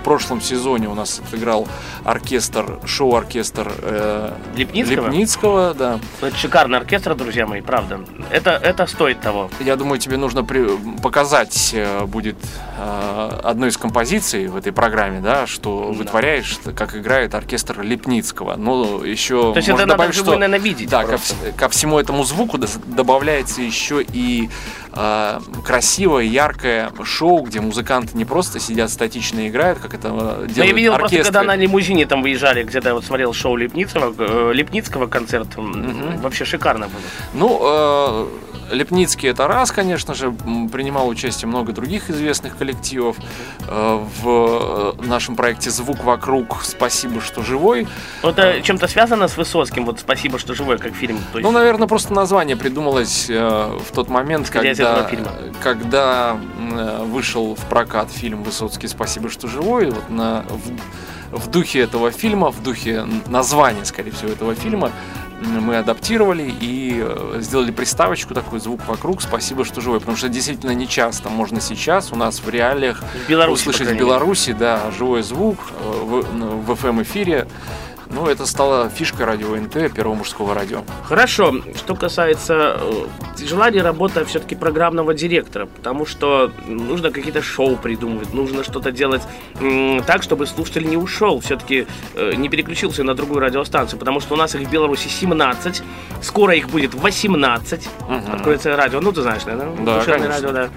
в 0.00 0.02
прошлом 0.02 0.40
сезоне 0.40 0.88
у 0.88 0.94
нас 0.94 1.20
отыграл 1.20 1.68
оркестр, 2.10 2.78
шоу-оркестр 2.84 3.72
э, 3.82 4.32
Лепницкого? 4.56 5.06
Лепницкого, 5.06 5.74
да. 5.74 5.98
Ну, 6.20 6.28
Это 6.28 6.36
шикарный 6.36 6.78
оркестр, 6.78 7.14
друзья 7.14 7.46
мои, 7.46 7.60
правда. 7.60 8.00
Это, 8.30 8.50
это 8.50 8.86
стоит 8.86 9.20
того. 9.20 9.50
Я 9.60 9.76
думаю, 9.76 9.98
тебе 9.98 10.16
нужно 10.16 10.44
при- 10.44 10.68
показать 11.02 11.70
э, 11.72 12.04
будет 12.06 12.36
э, 12.78 13.40
одну 13.44 13.66
из 13.66 13.76
композиций 13.76 14.48
в 14.48 14.56
этой 14.56 14.72
программе, 14.72 15.20
да, 15.20 15.46
что 15.46 15.92
вытворяешь, 15.92 16.58
как 16.76 16.96
играет 16.96 17.34
оркестр 17.34 17.80
Лепницкого. 17.82 18.56
Ну, 18.56 19.02
еще 19.04 19.52
То 19.52 19.56
есть 19.58 19.68
это 19.68 19.78
надо 19.78 19.92
добавить, 19.92 20.12
вживую, 20.12 20.32
что 20.32 20.38
наверное, 20.40 20.58
видеть 20.64 20.90
да, 20.90 21.02
ко, 21.02 21.08
просто. 21.08 21.34
вс- 21.34 21.52
ко 21.56 21.68
всему 21.68 21.98
этому 21.98 22.24
звуку 22.24 22.58
добавляется 22.58 23.62
еще 23.62 24.02
и 24.02 24.48
э, 24.92 25.40
красивое, 25.64 26.24
яркое 26.24 26.90
шоу, 27.04 27.42
где 27.42 27.60
музыканты 27.60 28.16
не 28.16 28.24
просто 28.24 28.58
сидят 28.60 28.90
статично 28.90 29.40
и 29.40 29.48
играют, 29.48 29.78
как 29.78 29.94
это 29.94 30.08
э, 30.08 30.10
Но 30.10 30.22
делают 30.46 30.56
Ну, 30.56 30.64
я 30.64 30.72
видел 30.72 30.94
просто, 30.96 31.16
оркестры. 31.16 31.24
когда 31.32 31.42
на 31.42 31.56
лимузине 31.56 31.99
там 32.06 32.22
выезжали, 32.22 32.62
где-то 32.62 32.94
вот 32.94 33.04
смотрел 33.04 33.32
шоу 33.32 33.56
Лепницкого, 33.56 34.14
э, 34.18 34.52
Лепницкого 34.52 35.06
концерт. 35.06 35.56
Мгм. 35.56 36.20
Вообще 36.20 36.44
шикарно 36.44 36.86
было. 36.88 37.00
Ну, 37.34 37.60
э, 37.62 38.28
Лепницкий 38.72 39.28
это 39.28 39.48
раз, 39.48 39.72
конечно 39.72 40.14
же, 40.14 40.30
принимал 40.72 41.08
участие 41.08 41.48
много 41.48 41.72
других 41.72 42.10
известных 42.10 42.56
коллективов 42.56 43.16
э, 43.66 44.04
в 44.22 44.94
нашем 45.04 45.36
проекте 45.36 45.70
«Звук 45.70 46.04
вокруг. 46.04 46.62
Спасибо, 46.62 47.20
что 47.20 47.42
живой». 47.42 47.88
Это 48.22 48.60
чем-то 48.62 48.86
связано 48.86 49.26
с 49.28 49.36
Высоцким? 49.36 49.84
Вот 49.86 50.00
«Спасибо, 50.00 50.38
что 50.38 50.54
живой», 50.54 50.78
как 50.78 50.94
фильм. 50.94 51.18
То 51.32 51.38
есть, 51.38 51.48
Ну, 51.48 51.50
наверное, 51.50 51.88
просто 51.88 52.14
название 52.14 52.56
придумалось 52.56 53.28
в 53.28 53.92
тот 53.92 54.08
момент, 54.08 54.46
из 54.46 54.50
когда, 54.50 55.08
когда 55.62 56.36
вышел 57.06 57.54
в 57.54 57.64
прокат 57.68 58.10
фильм 58.10 58.42
«Высоцкий. 58.42 58.88
Спасибо, 58.88 59.28
что 59.30 59.48
живой». 59.48 59.90
Вот 59.90 60.10
на, 60.10 60.44
в, 60.48 61.19
в 61.30 61.48
духе 61.48 61.80
этого 61.80 62.10
фильма, 62.10 62.50
в 62.50 62.62
духе 62.62 63.06
названия, 63.26 63.84
скорее 63.84 64.10
всего, 64.10 64.30
этого 64.30 64.54
фильма, 64.54 64.92
мы 65.40 65.76
адаптировали 65.76 66.54
и 66.60 67.00
э, 67.02 67.38
сделали 67.40 67.70
приставочку 67.70 68.34
такой 68.34 68.60
«Звук 68.60 68.86
вокруг. 68.86 69.22
Спасибо, 69.22 69.64
что 69.64 69.80
живой». 69.80 70.00
Потому 70.00 70.16
что 70.16 70.28
действительно 70.28 70.72
не 70.72 70.86
часто 70.86 71.30
можно 71.30 71.60
сейчас 71.60 72.12
у 72.12 72.16
нас 72.16 72.40
в 72.40 72.48
реалиях 72.48 73.02
в 73.26 73.28
Беларуси, 73.28 73.62
услышать 73.62 73.88
в. 73.88 73.96
Беларуси, 73.96 74.52
да, 74.52 74.90
живой 74.96 75.22
звук 75.22 75.58
э, 75.70 76.04
в, 76.04 76.22
в 76.22 76.84
FM-эфире. 76.84 77.48
Ну, 78.12 78.26
это 78.26 78.44
стало 78.44 78.88
фишкой 78.88 79.26
радио 79.26 79.54
НТ, 79.54 79.92
первого 79.94 80.14
мужского 80.14 80.54
радио. 80.54 80.82
Хорошо, 81.04 81.54
что 81.76 81.94
касается 81.94 82.76
э, 82.80 83.46
желания 83.46 83.82
работы 83.82 84.24
все-таки 84.24 84.56
программного 84.56 85.14
директора, 85.14 85.66
потому 85.66 86.06
что 86.06 86.50
нужно 86.66 87.10
какие-то 87.12 87.40
шоу 87.40 87.76
придумывать, 87.76 88.34
нужно 88.34 88.64
что-то 88.64 88.90
делать 88.90 89.22
так, 90.06 90.22
чтобы 90.22 90.46
слушатель 90.46 90.88
не 90.88 90.96
ушел, 90.96 91.38
все-таки 91.40 91.86
э, 92.14 92.34
не 92.34 92.48
переключился 92.48 93.04
на 93.04 93.14
другую 93.14 93.40
радиостанцию, 93.40 93.98
потому 93.98 94.20
что 94.20 94.34
у 94.34 94.36
нас 94.36 94.54
их 94.54 94.66
в 94.66 94.70
Беларуси 94.70 95.08
17, 95.08 95.82
скоро 96.22 96.54
их 96.54 96.68
будет 96.68 96.94
18, 96.94 97.88
откроется 98.32 98.76
радио, 98.76 99.00
ну 99.00 99.12
ты 99.12 99.22
знаешь, 99.22 99.44
наверное, 99.44 99.84
Да, 99.84 99.98
душевное 99.98 100.28
радио, 100.28 100.52
да. 100.52 100.68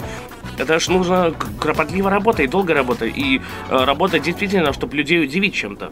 Это 0.60 0.80
ж 0.80 0.88
нужно 0.90 1.34
кропотливо 1.60 2.12
работать, 2.12 2.52
долго 2.52 2.76
работать, 2.76 3.18
и 3.18 3.42
э, 3.70 3.86
работать 3.86 4.22
действительно, 4.22 4.72
чтобы 4.72 4.96
людей 4.96 5.24
удивить 5.24 5.56
чем-то. 5.56 5.92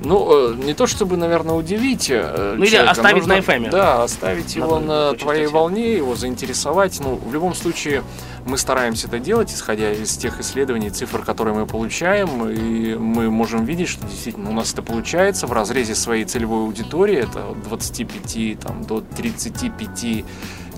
Ну, 0.00 0.52
э, 0.52 0.54
не 0.64 0.74
то 0.74 0.86
чтобы, 0.86 1.16
наверное, 1.16 1.54
удивить. 1.56 2.08
э, 2.08 2.54
Ну, 2.56 2.62
или 2.62 2.70
человека, 2.70 2.90
оставить 2.92 3.16
нужно- 3.26 3.34
на 3.34 3.38
FM. 3.40 3.70
Да, 3.70 4.02
оставить 4.04 4.54
На 4.56 4.64
его 4.64 4.78
на 4.78 5.12
твоей 5.14 5.42
частоте. 5.42 5.58
волне, 5.58 5.96
его 5.96 6.14
заинтересовать. 6.14 7.00
Ну, 7.00 7.16
в 7.16 7.32
любом 7.34 7.54
случае, 7.54 8.02
мы 8.46 8.58
стараемся 8.58 9.08
это 9.08 9.18
делать, 9.18 9.52
исходя 9.52 9.90
из 9.92 10.16
тех 10.16 10.38
исследований, 10.40 10.90
цифр, 10.90 11.22
которые 11.24 11.54
мы 11.54 11.66
получаем, 11.66 12.48
и 12.48 12.94
мы 12.94 13.28
можем 13.30 13.64
видеть, 13.64 13.88
что 13.88 14.06
действительно 14.06 14.50
у 14.50 14.52
нас 14.52 14.72
это 14.72 14.82
получается 14.82 15.46
в 15.48 15.52
разрезе 15.52 15.94
своей 15.96 16.24
целевой 16.24 16.60
аудитории, 16.62 17.16
это 17.16 17.48
от 17.50 17.62
25 17.64 18.54
там, 18.54 18.84
до 18.84 19.00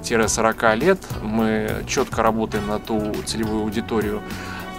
35-40 0.02 0.74
лет. 0.76 0.98
Мы 1.22 1.84
четко 1.86 2.22
работаем 2.22 2.66
на 2.68 2.78
ту 2.78 3.14
целевую 3.26 3.62
аудиторию, 3.62 4.22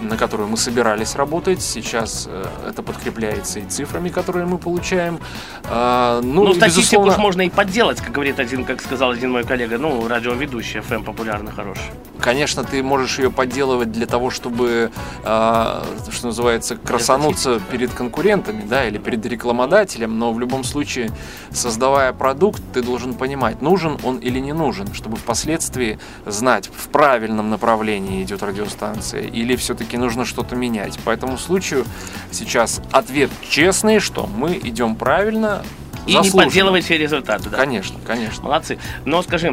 на 0.02 0.16
которую 0.16 0.48
мы 0.48 0.56
собирались 0.56 1.16
работать. 1.16 1.62
Сейчас 1.62 2.28
э, 2.28 2.44
это 2.68 2.82
подкрепляется 2.82 3.60
и 3.60 3.64
цифрами, 3.66 4.08
которые 4.08 4.46
мы 4.46 4.58
получаем. 4.58 5.18
А, 5.64 6.20
Ну, 6.22 6.44
Ну, 6.44 6.54
статистику 6.54 6.80
безусловно, 6.80 7.18
можно 7.18 7.42
и 7.42 7.50
подделать, 7.50 8.00
как 8.00 8.12
говорит 8.12 8.38
один, 8.38 8.64
как 8.64 8.82
сказал 8.82 9.10
один 9.12 9.30
мой 9.32 9.44
коллега, 9.44 9.78
ну, 9.78 10.08
радиоведущий, 10.08 10.80
ФМ 10.80 11.04
популярный, 11.04 11.52
хороший. 11.52 11.82
конечно, 12.20 12.62
ты 12.64 12.82
можешь 12.82 13.18
ее 13.18 13.30
подделывать 13.30 13.90
для 13.92 14.06
того, 14.06 14.30
чтобы, 14.30 14.90
а, 15.24 15.84
что 16.10 16.26
называется, 16.28 16.76
красануться 16.76 17.60
перед 17.70 17.92
конкурентами, 17.92 18.64
да, 18.68 18.86
или 18.86 18.98
перед 18.98 19.24
рекламодателем, 19.26 20.18
но 20.18 20.32
в 20.32 20.40
любом 20.40 20.64
случае, 20.64 21.10
создавая 21.50 22.12
продукт, 22.12 22.62
ты 22.72 22.82
должен 22.82 23.14
понимать, 23.14 23.62
нужен 23.62 23.98
он 24.04 24.18
или 24.18 24.38
не 24.38 24.52
нужен, 24.52 24.92
чтобы 24.94 25.16
впоследствии 25.16 25.98
знать, 26.26 26.70
в 26.74 26.88
правильном 26.88 27.50
направлении 27.50 28.22
идет 28.22 28.42
радиостанция, 28.42 29.22
или 29.22 29.56
все-таки 29.56 29.91
нужно 29.96 30.24
что-то 30.24 30.56
менять. 30.56 30.98
По 31.00 31.10
этому 31.10 31.38
случаю 31.38 31.84
сейчас 32.30 32.80
ответ 32.92 33.30
честный, 33.48 33.98
что 33.98 34.26
мы 34.26 34.58
идем 34.62 34.96
правильно, 34.96 35.62
И 36.06 36.16
не 36.16 36.30
подделывать 36.30 36.84
все 36.84 36.98
результаты, 36.98 37.48
да. 37.48 37.56
Конечно, 37.56 37.98
конечно. 38.04 38.44
Молодцы. 38.44 38.78
Но 39.04 39.22
скажи, 39.22 39.52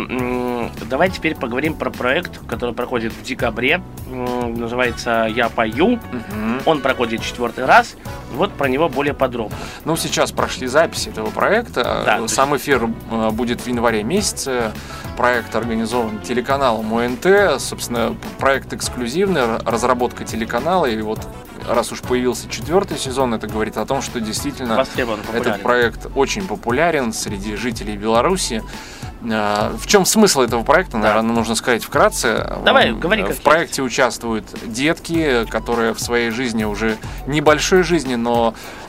давай 0.89 1.09
теперь 1.09 1.35
поговорим 1.35 1.75
про 1.75 1.89
проект, 1.91 2.39
который 2.47 2.73
проходит 2.73 3.13
в 3.13 3.21
декабре. 3.23 3.81
Называется 4.09 5.27
«Я 5.29 5.49
пою». 5.49 5.99
Мгм. 6.11 6.61
Он 6.65 6.81
проходит 6.81 7.21
четвертый 7.21 7.65
раз. 7.65 7.95
Вот 8.33 8.51
про 8.53 8.67
него 8.67 8.89
более 8.89 9.13
подробно. 9.13 9.57
Ну, 9.85 9.95
сейчас 9.95 10.31
прошли 10.31 10.67
записи 10.67 11.09
этого 11.09 11.29
проекта. 11.29 12.03
Да, 12.05 12.27
Сам 12.27 12.55
эфир 12.57 12.89
э, 13.11 13.29
будет 13.31 13.61
в 13.61 13.67
январе 13.67 14.03
месяце. 14.03 14.71
Проект 15.17 15.55
организован 15.55 16.19
телеканалом 16.19 16.93
ОНТ. 16.93 17.59
Собственно, 17.59 18.15
проект 18.39 18.73
эксклюзивный, 18.73 19.57
разработка 19.65 20.23
телеканала. 20.23 20.85
И 20.85 21.01
вот 21.01 21.19
раз 21.67 21.91
уж 21.91 22.01
появился 22.01 22.47
четвертый 22.49 22.97
сезон, 22.97 23.33
это 23.33 23.47
говорит 23.47 23.77
о 23.77 23.85
том, 23.85 24.01
что 24.01 24.19
действительно 24.19 24.75
этот 25.33 25.61
проект 25.63 26.07
очень 26.15 26.47
популярен 26.47 27.13
среди 27.13 27.55
жителей 27.55 27.97
Беларуси. 27.97 28.63
Э, 29.21 29.71
В 29.77 29.85
чем 29.87 30.05
смысл 30.05 30.41
этого 30.41 30.63
проекта, 30.63 30.97
наверное, 30.97 31.33
нужно 31.35 31.55
сказать 31.55 31.83
вкратце. 31.83 32.59
Давай, 32.63 32.89
М, 32.89 32.99
говори, 32.99 33.23
В 33.23 33.41
проекте 33.41 33.81
участвуют 33.81 34.45
детки, 34.65 35.45
которые 35.49 35.93
в 35.93 35.99
своей 35.99 36.29
жизни 36.29 36.63
уже 36.63 36.97
небольшой 37.27 37.83
жизни, 37.83 38.15
но 38.15 38.53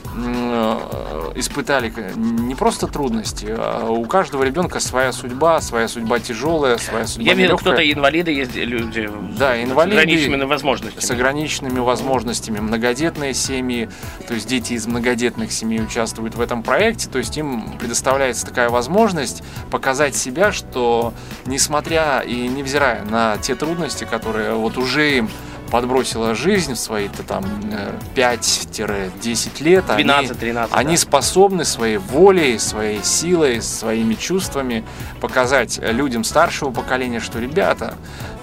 испытали 1.35 1.89
к- 1.89 2.15
не 2.15 2.55
просто 2.55 2.87
трудности, 2.87 3.47
а 3.49 3.87
у 3.89 4.05
каждого 4.05 4.43
ребенка 4.43 4.79
своя 4.79 5.11
судьба, 5.11 5.61
своя 5.61 5.87
судьба 5.87 6.19
тяжелая, 6.19 6.77
своя 6.77 7.07
судьба 7.07 7.25
Я 7.29 7.33
видел, 7.33 7.49
нелегкая. 7.53 7.73
кто-то 7.75 7.91
инвалиды 7.91 8.31
есть, 8.31 8.55
люди 8.55 9.09
Да, 9.37 9.55
с 9.55 9.63
инвалиды 9.63 9.97
ограниченными 10.01 10.43
возможностями. 10.43 11.01
с 11.01 11.11
ограниченными 11.11 11.79
возможностями, 11.79 12.59
многодетные 12.59 13.33
семьи, 13.33 13.89
то 14.27 14.33
есть 14.33 14.47
дети 14.47 14.73
из 14.73 14.85
многодетных 14.87 15.51
семей 15.51 15.81
участвуют 15.81 16.35
в 16.35 16.41
этом 16.41 16.63
проекте, 16.63 17.09
то 17.09 17.17
есть 17.17 17.37
им 17.37 17.77
предоставляется 17.79 18.45
такая 18.45 18.69
возможность 18.69 19.43
показать 19.69 20.15
себя, 20.15 20.51
что 20.51 21.13
несмотря 21.45 22.19
и 22.21 22.47
невзирая 22.47 23.03
на 23.05 23.37
те 23.37 23.55
трудности, 23.55 24.03
которые 24.03 24.53
вот 24.55 24.77
уже 24.77 25.17
им 25.17 25.29
подбросила 25.71 26.35
жизнь 26.35 26.73
в 26.73 26.77
свои-то 26.79 27.23
там 27.23 27.45
э, 27.71 27.93
5-10 28.15 29.63
лет, 29.63 29.85
они- 29.89 30.03
12-13, 30.03 30.67
они 30.71 30.91
да. 30.95 30.97
способны 31.01 31.65
своей 31.65 31.97
волей, 31.97 32.59
своей 32.59 33.01
силой, 33.03 33.61
своими 33.61 34.13
чувствами 34.15 34.83
показать 35.21 35.79
людям 35.81 36.23
старшего 36.23 36.71
поколения, 36.71 37.19
что 37.21 37.39
ребята, 37.39 37.95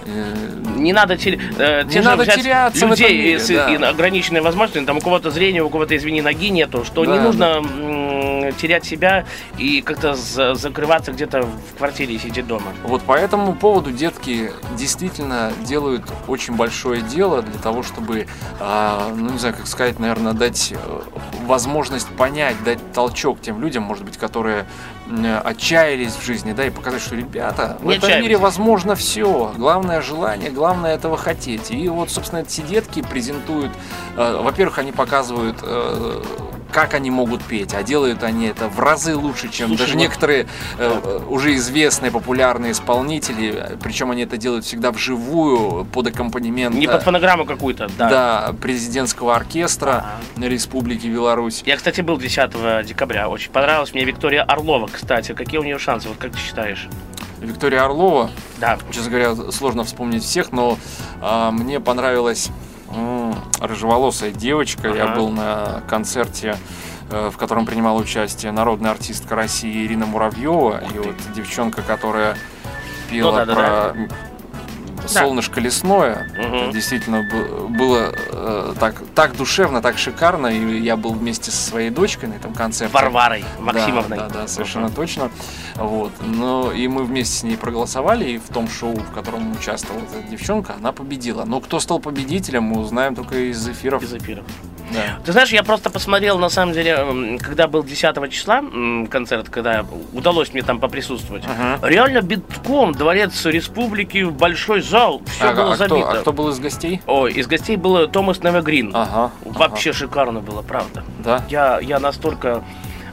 э, 0.07 0.35
Не 0.77 0.93
надо, 0.93 1.15
теря- 1.15 1.41
э, 1.59 1.85
Не 1.85 2.01
надо 2.01 2.23
взять 2.23 2.37
теряться 2.43 2.87
людей 2.87 3.19
мире, 3.19 3.39
с 3.39 3.49
да. 3.49 3.89
ограниченной 3.91 4.41
возможностями, 4.41 4.87
там 4.87 4.97
у 4.99 5.01
кого-то 5.01 5.31
зрение, 5.31 5.63
у 5.63 5.69
кого-то, 5.71 5.95
извини, 5.97 6.23
ноги 6.23 6.49
нету, 6.51 6.85
что 6.85 7.05
не 7.05 7.15
Да. 7.17 7.23
нужно 7.23 7.45
м, 7.45 8.08
терять 8.53 8.85
себя 8.85 9.25
и 9.57 9.83
как-то 9.83 10.15
за- 10.15 10.55
закрываться 10.55 11.13
где-то 11.13 11.43
в 11.43 11.79
квартире 11.79 12.15
и 12.15 12.19
сидеть 12.19 12.47
дома. 12.47 12.73
Вот 12.85 13.03
по 13.03 13.13
этому 13.13 13.55
поводу 13.55 13.91
детки 13.91 14.53
действительно 14.77 15.53
делают 15.65 16.05
очень 16.27 16.55
большое 16.55 17.03
дело 17.03 17.43
для 17.43 17.59
того, 17.61 17.83
чтобы, 17.83 18.27
а, 18.61 19.13
ну 19.15 19.31
не 19.31 19.39
знаю, 19.39 19.55
как 19.55 19.67
сказать, 19.67 19.99
наверное, 19.99 20.33
дать 20.33 20.73
э, 20.73 20.77
возможность 21.47 22.09
понять, 22.09 22.63
дать 22.65 22.93
толчок 22.93 23.41
тем 23.41 23.61
людям, 23.61 23.83
может 23.83 24.05
быть, 24.05 24.17
которые 24.17 24.67
отчаялись 25.45 26.13
в 26.13 26.25
жизни, 26.25 26.53
да, 26.53 26.67
и 26.67 26.71
показать, 26.71 27.01
что 27.01 27.17
ребята, 27.17 27.79
в 27.81 27.87
Не 27.87 27.97
этом 27.97 28.11
мире 28.21 28.37
возможно 28.37 28.95
все. 28.95 29.53
Главное 29.57 30.03
желание, 30.03 30.51
главное 30.51 30.95
этого 30.95 31.17
хотеть. 31.17 31.71
И 31.71 31.89
вот, 31.89 32.11
собственно, 32.11 32.41
эти 32.41 32.61
детки 32.61 33.03
презентуют, 33.03 33.73
э, 34.17 34.41
во-первых, 34.43 34.79
они 34.79 34.93
показывают 34.93 35.57
э, 35.63 36.23
как 36.79 36.95
они 36.95 37.11
могут 37.11 37.43
петь, 37.43 37.75
а 37.75 37.83
делают 37.83 38.23
они 38.23 38.47
это 38.47 38.69
в 38.69 38.79
разы 38.79 39.17
лучше, 39.17 39.49
чем 39.49 39.67
Слушай, 39.71 39.81
даже 39.81 39.95
вот- 39.95 40.01
некоторые 40.01 40.47
э, 40.79 41.01
э, 41.03 41.21
уже 41.29 41.57
известные 41.57 42.13
популярные 42.13 42.71
исполнители, 42.71 43.77
причем 43.83 44.13
они 44.13 44.23
это 44.23 44.37
делают 44.37 44.65
всегда 44.65 44.93
вживую 44.93 45.87
под 45.87 46.07
аккомпанемент 46.07 46.77
Не 46.77 46.87
э, 46.87 46.89
под 46.93 47.03
фонограмму 47.03 47.47
какую-то, 47.47 47.89
да. 47.99 48.09
да, 48.09 48.53
президентского 48.63 49.35
оркестра 49.35 50.07
Республики 50.37 51.09
Беларусь. 51.09 51.65
Я, 51.67 51.77
кстати, 51.77 52.01
был 52.01 52.17
10 52.17 52.87
декабря. 52.87 53.29
Очень 53.29 53.51
понравилась 53.51 53.93
мне 53.93 54.05
Виктория 54.05 54.45
Орлова, 54.45 54.87
кстати. 54.87 55.33
Какие 55.33 55.59
у 55.59 55.65
нее 55.65 55.81
шансы? 55.81 56.09
Вот 56.09 56.19
как 56.19 56.31
ты 56.31 56.39
считаешь? 56.39 56.87
Виктория 57.41 57.85
Орлова, 57.85 58.31
Да. 58.59 58.79
честно 58.93 59.11
говоря, 59.11 59.35
сложно 59.51 59.83
вспомнить 59.83 60.23
всех, 60.23 60.53
но 60.53 60.79
а, 61.21 61.51
мне 61.51 61.81
понравилась 61.81 62.49
м, 62.49 62.55
рыжеволосая 63.61 64.31
девочка. 64.31 64.89
Я 64.89 65.09
был 65.09 65.29
на 65.31 65.83
концерте, 65.89 66.57
э, 67.11 67.31
в 67.33 67.37
котором 67.37 67.67
принимала 67.67 67.99
участие 67.99 68.53
народная 68.53 68.91
артистка 68.91 69.35
России 69.35 69.87
Ирина 69.87 70.07
Муравьева. 70.07 70.83
И 70.95 70.99
вот 70.99 71.17
девчонка, 71.35 71.83
которая 71.83 72.37
пела 73.11 73.41
Ну 73.41 73.47
да, 73.47 73.55
да, 73.55 73.95
солнышко 75.09 75.61
лесное. 75.61 76.29
Это 76.37 76.71
действительно 76.73 77.23
было 77.71 78.13
э, 78.15 78.75
так, 78.79 78.95
так 79.15 79.37
душевно, 79.37 79.83
так 79.83 79.99
шикарно. 79.99 80.49
И 80.49 80.81
я 80.81 80.97
был 80.97 81.13
вместе 81.13 81.51
со 81.51 81.69
своей 81.71 81.91
дочкой 81.91 82.29
на 82.29 82.35
этом 82.35 82.55
концерте. 82.55 82.95
Варварой 82.95 83.45
Да, 83.57 83.63
Максимовной. 83.63 84.17
Да, 84.17 84.29
да, 84.29 84.49
совершенно 84.49 84.91
точно. 84.91 85.31
Вот. 85.77 86.13
Но 86.21 86.73
и 86.73 86.89
мы 86.89 87.05
вместе 87.05 87.39
с 87.39 87.43
ней 87.43 87.57
проголосовали, 87.57 88.25
и 88.31 88.39
в 88.39 88.49
том 88.49 88.69
шоу, 88.69 88.95
в 88.97 89.13
котором 89.13 89.53
участвовала 89.53 90.03
эта 90.03 90.29
девчонка, 90.29 90.75
она 90.79 90.93
победила. 90.93 91.45
Но 91.45 91.61
кто 91.61 91.81
стал 91.81 92.01
победителем, 92.01 92.65
мы 92.65 92.81
узнаем 92.81 93.15
только 93.15 93.51
из 93.51 93.67
эфиров. 93.69 94.03
Из 94.03 94.13
эфиров. 94.15 94.45
Да. 94.93 95.19
Ты 95.25 95.33
знаешь, 95.33 95.51
я 95.51 95.63
просто 95.63 95.91
посмотрел, 95.91 96.39
на 96.39 96.49
самом 96.49 96.73
деле, 96.73 97.39
когда 97.43 97.69
был 97.69 97.83
10 97.83 98.31
числа 98.33 98.63
концерт, 99.11 99.49
когда 99.51 99.85
удалось 100.13 100.53
мне 100.53 100.63
там 100.63 100.81
поприсутствовать. 100.81 101.45
Ага. 101.47 101.87
Реально 101.87 102.23
битком, 102.23 102.93
дворец 102.93 103.45
республики, 103.45 104.25
большой 104.25 104.81
зал, 104.81 104.98
все 105.27 105.45
А, 105.45 105.53
было 105.55 105.73
а 105.73 105.75
кто, 105.75 105.89
забито. 105.89 106.11
а 106.11 106.15
кто 106.17 106.33
был 106.33 106.49
из 106.51 106.59
гостей? 106.59 107.01
Ой, 107.07 107.33
из 107.33 107.47
гостей 107.47 107.77
был 107.77 108.09
Томас 108.09 108.43
Невегрин. 108.43 108.93
Ага. 108.95 109.31
Вообще 109.45 109.93
шикарно 109.93 110.41
было, 110.41 110.63
правда. 110.63 111.05
Да? 111.25 111.45
Я, 111.49 111.79
я 111.81 111.99
настолько... 111.99 112.63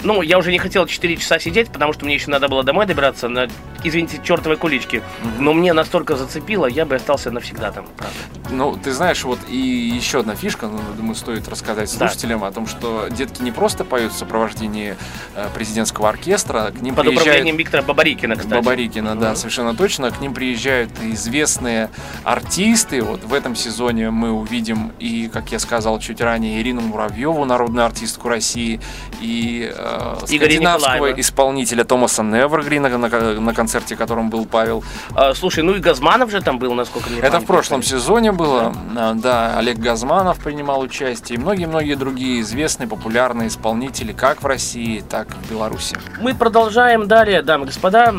Ну, 0.06 0.22
я 0.22 0.38
уже 0.38 0.52
не 0.52 0.60
хотел 0.60 0.86
4 0.86 1.18
часа 1.18 1.40
сидеть, 1.40 1.70
потому 1.72 1.92
что 1.92 2.06
мне 2.06 2.14
еще 2.14 2.30
надо 2.30 2.48
было 2.48 2.64
домой 2.64 2.86
добираться 2.86 3.28
на, 3.28 3.48
извините, 3.84 4.22
чертовой 4.24 4.56
куличке. 4.56 5.02
Но 5.40 5.52
мне 5.52 5.74
настолько 5.74 6.16
зацепило, 6.16 6.68
я 6.68 6.86
бы 6.86 6.96
остался 6.96 7.32
навсегда 7.32 7.72
там, 7.72 7.88
правда. 7.98 8.16
Ну, 8.52 8.78
ты 8.78 8.92
знаешь, 8.92 9.24
вот 9.24 9.40
и 9.50 9.58
еще 9.58 10.20
одна 10.20 10.36
фишка, 10.36 10.68
ну, 10.68 10.80
думаю, 10.96 11.16
стоит 11.16 11.48
рассказать 11.50 11.92
Да. 11.98 12.08
слушателям 12.08 12.44
о 12.44 12.52
том, 12.52 12.68
что 12.68 13.08
детки 13.10 13.42
не 13.42 13.52
просто 13.52 13.84
поют 13.84 14.14
в 14.14 14.16
сопровождении 14.18 14.96
э, 15.36 15.48
президентского 15.56 16.10
оркестра, 16.10 16.72
к 16.72 16.82
ним 16.82 16.94
Под 16.94 17.06
приезжают... 17.06 17.28
управлением 17.28 17.58
Виктора 17.58 17.82
Бабарикина, 17.82 18.36
кстати. 18.36 18.54
Бабарикина, 18.54 19.16
да, 19.16 19.30
Мгм. 19.30 19.36
совершенно 19.36 19.76
точно. 19.76 20.12
К 20.12 20.22
ним 20.22 20.36
приезжают 20.36 20.92
известные 21.02 21.90
артисты. 22.24 23.02
Вот 23.02 23.24
в 23.24 23.34
этом 23.34 23.56
сезоне 23.56 24.12
мы 24.12 24.32
увидим 24.32 24.92
и, 25.00 25.28
как 25.34 25.52
я 25.52 25.58
сказал 25.58 26.00
чуть 26.00 26.22
ранее, 26.22 26.62
Ирину 26.62 26.82
Муравьеву, 26.82 27.44
народную 27.46 27.86
артистку 27.88 28.30
России, 28.30 28.80
и 29.20 29.74
э, 30.22 30.26
скандинавского 30.26 31.12
исполнителя 31.20 31.84
Томаса 31.84 32.24
Невергрина, 32.24 32.90
на, 32.90 33.10
на 33.40 33.54
концерте, 33.54 33.96
котором 33.96 34.30
был 34.30 34.46
Павел. 34.46 34.84
А, 35.16 35.34
слушай, 35.34 35.64
ну 35.64 35.76
и 35.76 35.80
Газманов 35.80 36.32
же 36.32 36.42
там 36.42 36.60
был, 36.60 36.74
насколько 36.74 37.10
мне 37.10 37.20
Это 37.20 37.28
в 37.28 37.32
память 37.34 37.48
прошлом 37.48 37.80
не 37.80 37.86
изменяет. 37.86 38.04
сезоне 38.04 38.32
было. 38.32 38.74
А, 38.96 39.14
Да, 39.14 39.58
Олег 39.58 39.78
Газманов 39.78 40.40
принимал 40.40 40.82
участие 40.82 41.38
и 41.38 41.42
многие-многие 41.42 41.96
другие 41.96 42.42
известные, 42.42 42.88
популярные 42.88 43.48
исполнители 43.48 44.12
как 44.12 44.42
в 44.44 44.46
России, 44.46 45.04
так 45.08 45.28
и 45.30 45.46
в 45.46 45.52
Беларуси. 45.52 45.98
Мы 46.20 46.34
продолжаем 46.34 47.08
далее, 47.08 47.42
дамы 47.42 47.64
и 47.64 47.68
господа. 47.68 48.14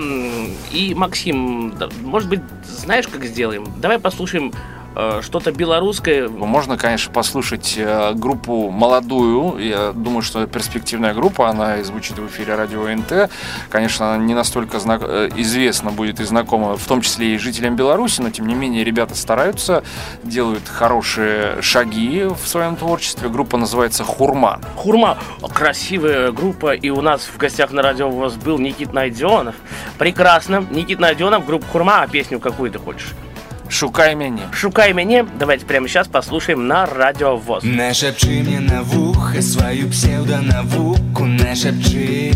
И, 0.71 0.95
Максим, 0.95 1.75
да, 1.79 1.89
может 2.03 2.29
быть, 2.29 2.41
знаешь, 2.65 3.07
как 3.09 3.25
сделаем? 3.25 3.67
Давай 3.79 3.99
послушаем 3.99 4.53
что-то 5.23 5.53
белорусское. 5.53 6.29
Можно, 6.29 6.77
конечно, 6.77 7.13
послушать 7.13 7.75
э, 7.77 8.13
группу 8.15 8.71
молодую. 8.71 9.59
Я 9.59 9.93
думаю, 9.93 10.23
что 10.23 10.43
это 10.43 10.53
перспективная 10.53 11.15
группа. 11.15 11.49
Она 11.49 11.83
звучит 11.85 12.19
в 12.19 12.27
эфире 12.29 12.55
радио 12.55 12.89
НТ. 12.89 13.31
Конечно, 13.69 14.15
она 14.15 14.25
не 14.25 14.35
настолько 14.35 14.79
знак- 14.81 15.03
э, 15.05 15.29
известна 15.37 15.91
будет 15.91 16.21
и 16.21 16.25
знакома, 16.25 16.77
в 16.77 16.87
том 16.87 17.01
числе 17.03 17.35
и 17.35 17.39
жителям 17.39 17.77
Беларуси, 17.77 18.21
но 18.21 18.31
тем 18.31 18.47
не 18.47 18.55
менее 18.55 18.85
ребята 18.85 19.15
стараются, 19.15 19.83
делают 20.23 20.69
хорошие 20.69 21.61
шаги 21.63 22.25
в 22.25 22.47
своем 22.47 22.77
творчестве. 22.77 23.29
Группа 23.29 23.57
называется 23.59 24.05
Хурма. 24.05 24.61
Хурма. 24.77 25.19
Красивая 25.53 26.33
группа. 26.33 26.75
И 26.75 26.91
у 26.91 27.01
нас 27.03 27.23
в 27.23 27.37
гостях 27.37 27.71
на 27.73 27.83
радио 27.83 28.09
у 28.09 28.17
вас 28.19 28.35
был 28.35 28.59
Никит 28.59 28.93
Найденов. 28.93 29.55
Прекрасно. 29.99 30.65
Никит 30.71 31.01
Найденов, 31.01 31.45
группа 31.47 31.67
Хурма. 31.67 32.03
А 32.03 32.09
песню 32.09 32.41
какую 32.41 32.71
ты 32.71 32.79
хочешь? 32.79 33.13
Шукай 33.69 34.15
меня. 34.15 34.45
Шукай 34.53 34.93
меня. 34.93 35.27
Давайте 35.39 35.67
прямо 35.67 35.89
сейчас 35.89 36.09
послушаем 36.09 36.67
на 36.67 36.87
радио 36.87 37.37
ВОЗ. 37.37 37.63
Нашепчи 37.65 38.43
мне 38.43 38.61
на 38.61 38.83
вухо 38.83 39.43
свою 39.43 39.89
псевдонавуку 39.89 41.25
Нашепчи 41.25 42.33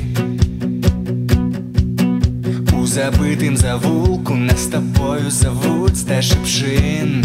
У 2.73 2.85
забытым 2.85 3.57
завулку 3.57 4.35
Нас 4.35 4.65
с 4.65 4.69
тобою 4.69 5.31
зовут 5.31 5.97
Сташепшин 5.97 7.25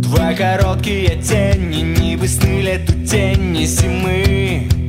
Два 0.00 0.34
короткие 0.34 1.16
тени 1.16 1.82
Ніби 1.82 2.28
сни 2.28 2.62
лету 2.62 2.92
тені 3.10 3.66
зими 3.66 4.79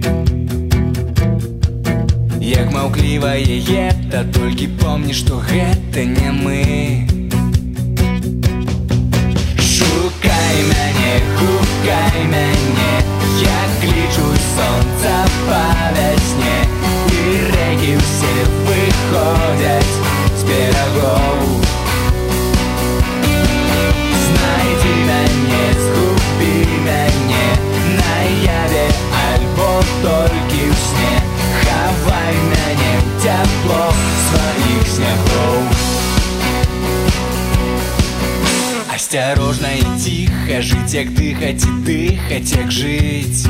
Як 2.51 2.73
маўклівае 2.73 3.43
ета 3.43 4.25
Толькі 4.35 4.69
помні, 4.81 5.13
што 5.13 5.43
гэта 5.49 6.05
не 6.05 6.31
мы 6.31 6.63
Шукай 9.61 10.57
мяне, 10.71 11.15
гукай 11.39 12.25
мяне 12.33 12.93
Я 13.43 13.61
клічу 13.83 14.27
сонца 14.55 15.15
па 15.49 15.63
вясне 15.99 16.57
І 17.13 17.39
рэкі 17.53 17.93
ўсе 18.01 18.35
выходзяць 18.65 19.95
з 20.39 20.51
берагоў 20.51 21.60
Осторожно 39.11 39.67
и 39.77 40.01
тихо 40.01 40.63
жить, 40.63 40.95
як 40.95 41.13
дыхать 41.15 41.65
и 41.65 41.85
дыхать, 41.85 42.53
як 42.53 42.71
жить 42.71 43.47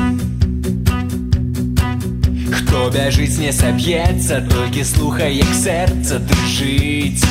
Хто 2.53 2.89
бяжыць 2.89 3.37
не 3.37 3.51
саб'ецца, 3.51 4.41
толькі 4.49 4.83
слухай, 4.83 5.37
як 5.37 5.53
сэрца 5.53 6.19
дрыжыць 6.19 7.23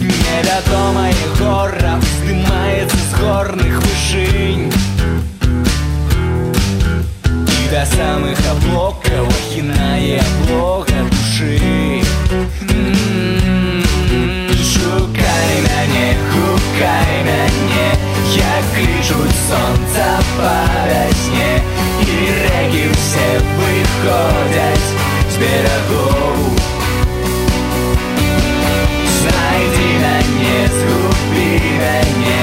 Невядомае 0.00 1.14
гора 1.38 1.94
уздымаецца 1.98 2.96
з 2.96 3.20
горных 3.22 3.78
вышынь 3.86 4.72
І 7.28 7.70
да 7.70 7.86
самых 7.86 8.38
аблокаў 8.50 9.30
ахінае 9.30 10.18
аблога 10.26 11.06
душы 11.10 11.75
гукай 16.76 17.24
мяне 17.26 17.86
Як 18.36 18.64
клічуць 18.74 19.38
сонца 19.48 20.06
па 20.36 20.54
вясне 20.88 21.52
І 22.04 22.16
рэкі 22.40 22.84
ўсе 22.92 23.28
выходзяць 23.56 24.90
з 25.32 25.40
берагоў 25.42 26.40
Знайдзі 29.16 29.90
мяне, 30.04 30.58
згубі 30.76 31.50
мяне 31.80 32.35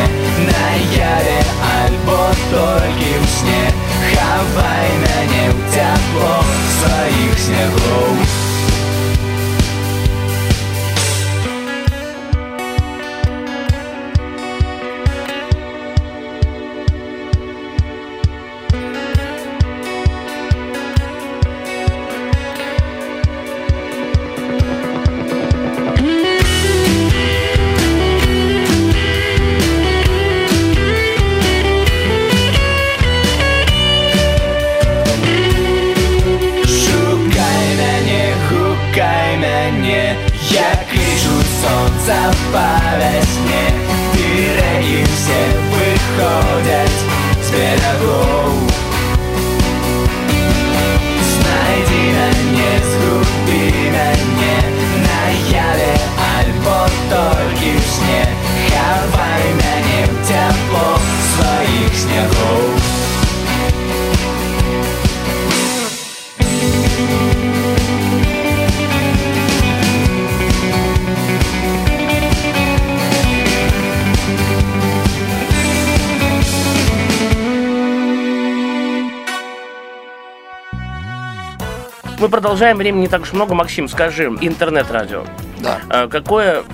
продолжаем, 82.34 82.76
времени 82.78 83.02
не 83.02 83.08
так 83.08 83.22
уж 83.22 83.32
много. 83.32 83.54
Максим, 83.54 83.88
скажи, 83.88 84.24
интернет-радио. 84.40 85.22
Да. 85.60 85.78
А 85.88 86.08
Какое 86.08 86.64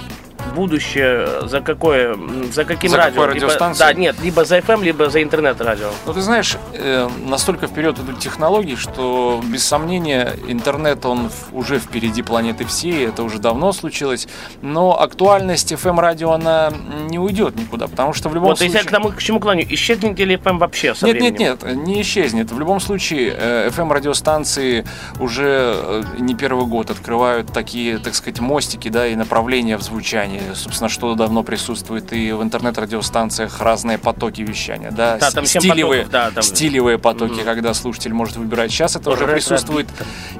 будущее, 0.60 1.48
за 1.48 1.60
какое, 1.60 2.16
за 2.52 2.64
каким 2.64 2.90
За 2.90 2.96
радио? 2.98 3.22
какой 3.22 3.34
Либо- 3.40 3.74
да, 3.78 3.92
нет, 3.94 4.16
либо 4.22 4.44
за 4.44 4.58
FM, 4.58 4.84
либо 4.84 5.08
за 5.10 5.22
интернет-радио. 5.22 5.90
Ну, 6.06 6.12
ты 6.12 6.20
знаешь, 6.20 6.56
э, 6.74 7.08
настолько 7.26 7.66
вперед 7.66 7.98
идут 7.98 8.18
технологии, 8.18 8.76
что, 8.76 9.40
без 9.52 9.64
сомнения, 9.64 10.34
интернет, 10.48 11.06
он 11.06 11.30
уже 11.52 11.78
впереди 11.78 12.22
планеты 12.22 12.64
всей, 12.64 13.08
это 13.08 13.22
уже 13.22 13.38
давно 13.38 13.72
случилось, 13.72 14.28
но 14.62 15.00
актуальность 15.00 15.72
FM-радио, 15.72 16.30
она 16.32 16.70
не 17.08 17.18
уйдет 17.18 17.56
никуда, 17.56 17.86
потому 17.88 18.12
что 18.12 18.28
в 18.28 18.34
любом 18.34 18.50
Вот, 18.50 18.58
случае... 18.58 18.74
если 18.74 18.84
я 18.84 18.88
к 18.88 18.92
тому, 18.92 19.08
к 19.12 19.18
чему 19.22 19.40
клоню, 19.40 19.64
исчезнет 19.68 20.18
ли 20.18 20.36
FM 20.36 20.58
вообще 20.58 20.94
со 20.94 21.06
Нет, 21.06 21.16
временем? 21.16 21.38
нет, 21.38 21.62
нет, 21.62 21.76
не 21.86 22.02
исчезнет. 22.02 22.52
В 22.52 22.58
любом 22.58 22.80
случае, 22.80 23.34
э, 23.36 23.70
FM-радиостанции 23.70 24.84
уже 25.18 25.74
э, 25.76 26.02
не 26.18 26.34
первый 26.34 26.66
год 26.66 26.90
открывают 26.90 27.52
такие, 27.52 27.98
так 27.98 28.14
сказать, 28.14 28.40
мостики, 28.40 28.88
да, 28.88 29.06
и 29.06 29.14
направления 29.16 29.76
в 29.76 29.82
звучании. 29.82 30.42
Собственно, 30.54 30.88
что 30.88 31.14
давно 31.14 31.42
присутствует 31.42 32.12
и 32.12 32.32
в 32.32 32.42
интернет-радиостанциях 32.42 33.60
разные 33.60 33.98
потоки 33.98 34.42
вещания, 34.42 34.90
да, 34.90 35.16
Да, 35.18 35.30
там 35.30 35.46
стилевые, 35.46 36.02
потоков, 36.04 36.12
да, 36.12 36.30
там- 36.30 36.42
стилевые 36.42 36.98
потоки, 36.98 37.32
Мгм. 37.34 37.44
когда 37.44 37.74
слушатель 37.74 38.12
может 38.14 38.36
выбирать. 38.36 38.70
Сейчас 38.70 38.96
это 38.96 39.10
уже 39.10 39.20
Ретро-бит 39.20 39.34
присутствует 39.34 39.88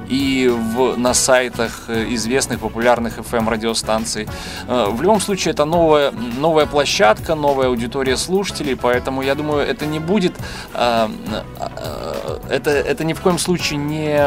и 0.09 0.47
в, 0.75 0.97
на 0.97 1.13
сайтах 1.13 1.83
э, 1.87 2.05
известных 2.13 2.59
популярных 2.59 3.17
FM-радиостанций. 3.19 4.27
Э, 4.67 4.87
В 4.89 5.01
любом 5.01 5.19
случае, 5.21 5.53
это 5.53 5.65
новая, 5.65 6.11
новая 6.39 6.65
площадка, 6.65 7.35
новая 7.35 7.67
аудитория 7.67 8.17
слушателей, 8.17 8.75
поэтому 8.75 9.21
я 9.21 9.35
думаю, 9.35 9.65
это 9.67 9.85
не 9.85 9.99
будет, 9.99 10.33
э, 10.73 11.07
это, 12.49 12.71
это 12.71 13.03
ни 13.03 13.13
в 13.13 13.21
коем 13.21 13.37
случае 13.39 13.77
не, 13.79 14.17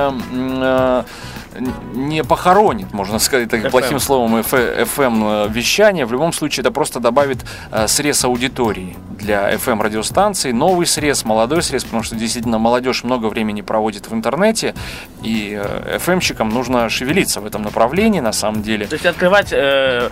не 1.94 2.24
похоронит, 2.24 2.92
можно 2.92 3.18
сказать 3.18 3.48
таким 3.50 3.66
FM. 3.66 3.70
плохим 3.70 3.98
словом, 4.00 4.36
FM 4.36 5.52
вещание. 5.52 6.06
В 6.06 6.12
любом 6.12 6.32
случае, 6.32 6.62
это 6.62 6.70
просто 6.70 7.00
добавит 7.00 7.38
э, 7.70 7.86
срез 7.88 8.24
аудитории 8.24 8.96
для 9.18 9.52
FM 9.54 9.82
радиостанций, 9.82 10.52
новый 10.52 10.86
срез, 10.86 11.24
молодой 11.24 11.62
срез, 11.62 11.84
потому 11.84 12.02
что 12.02 12.16
действительно 12.16 12.58
молодежь 12.58 13.04
много 13.04 13.26
времени 13.26 13.62
проводит 13.62 14.08
в 14.08 14.14
интернете, 14.14 14.74
и 15.22 15.58
э, 15.62 15.98
FM-щикам 15.98 16.52
нужно 16.52 16.88
шевелиться 16.88 17.40
в 17.40 17.46
этом 17.46 17.62
направлении, 17.62 18.20
на 18.20 18.32
самом 18.32 18.62
деле. 18.62 18.86
То 18.86 18.94
есть 18.94 19.06
открывать 19.06 19.52
э, 19.52 20.10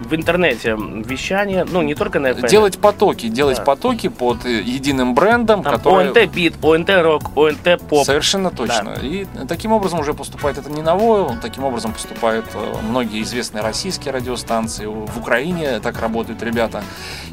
в 0.00 0.14
интернете 0.14 0.76
вещание, 0.78 1.64
ну, 1.70 1.82
не 1.82 1.94
только 1.94 2.20
на 2.20 2.28
FM. 2.28 2.48
Делать 2.48 2.78
потоки, 2.78 3.28
делать 3.28 3.58
Да. 3.58 3.64
потоки 3.64 4.08
под 4.08 4.44
э, 4.44 4.60
единым 4.60 5.14
брендом, 5.14 5.62
Там 5.62 5.74
который... 5.74 6.08
ОНТ 6.08 6.32
бит, 6.32 6.54
ОНТ 6.62 6.90
рок, 7.02 7.36
ОНТ 7.36 7.80
поп. 7.88 8.06
Совершенно 8.06 8.50
точно. 8.50 8.96
И 9.02 9.26
таким 9.48 9.72
образом 9.72 10.00
уже 10.00 10.14
поступает 10.14 10.58
это 10.58 10.70
не 10.82 11.40
таким 11.40 11.64
образом 11.64 11.92
поступают 11.92 12.46
э, 12.54 12.74
многие 12.82 13.22
известные 13.22 13.62
российские 13.62 14.12
радиостанции. 14.14 14.86
В 14.86 15.18
Украине 15.18 15.80
так 15.80 16.00
работают 16.00 16.42
ребята. 16.42 16.82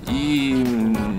И 0.08 0.52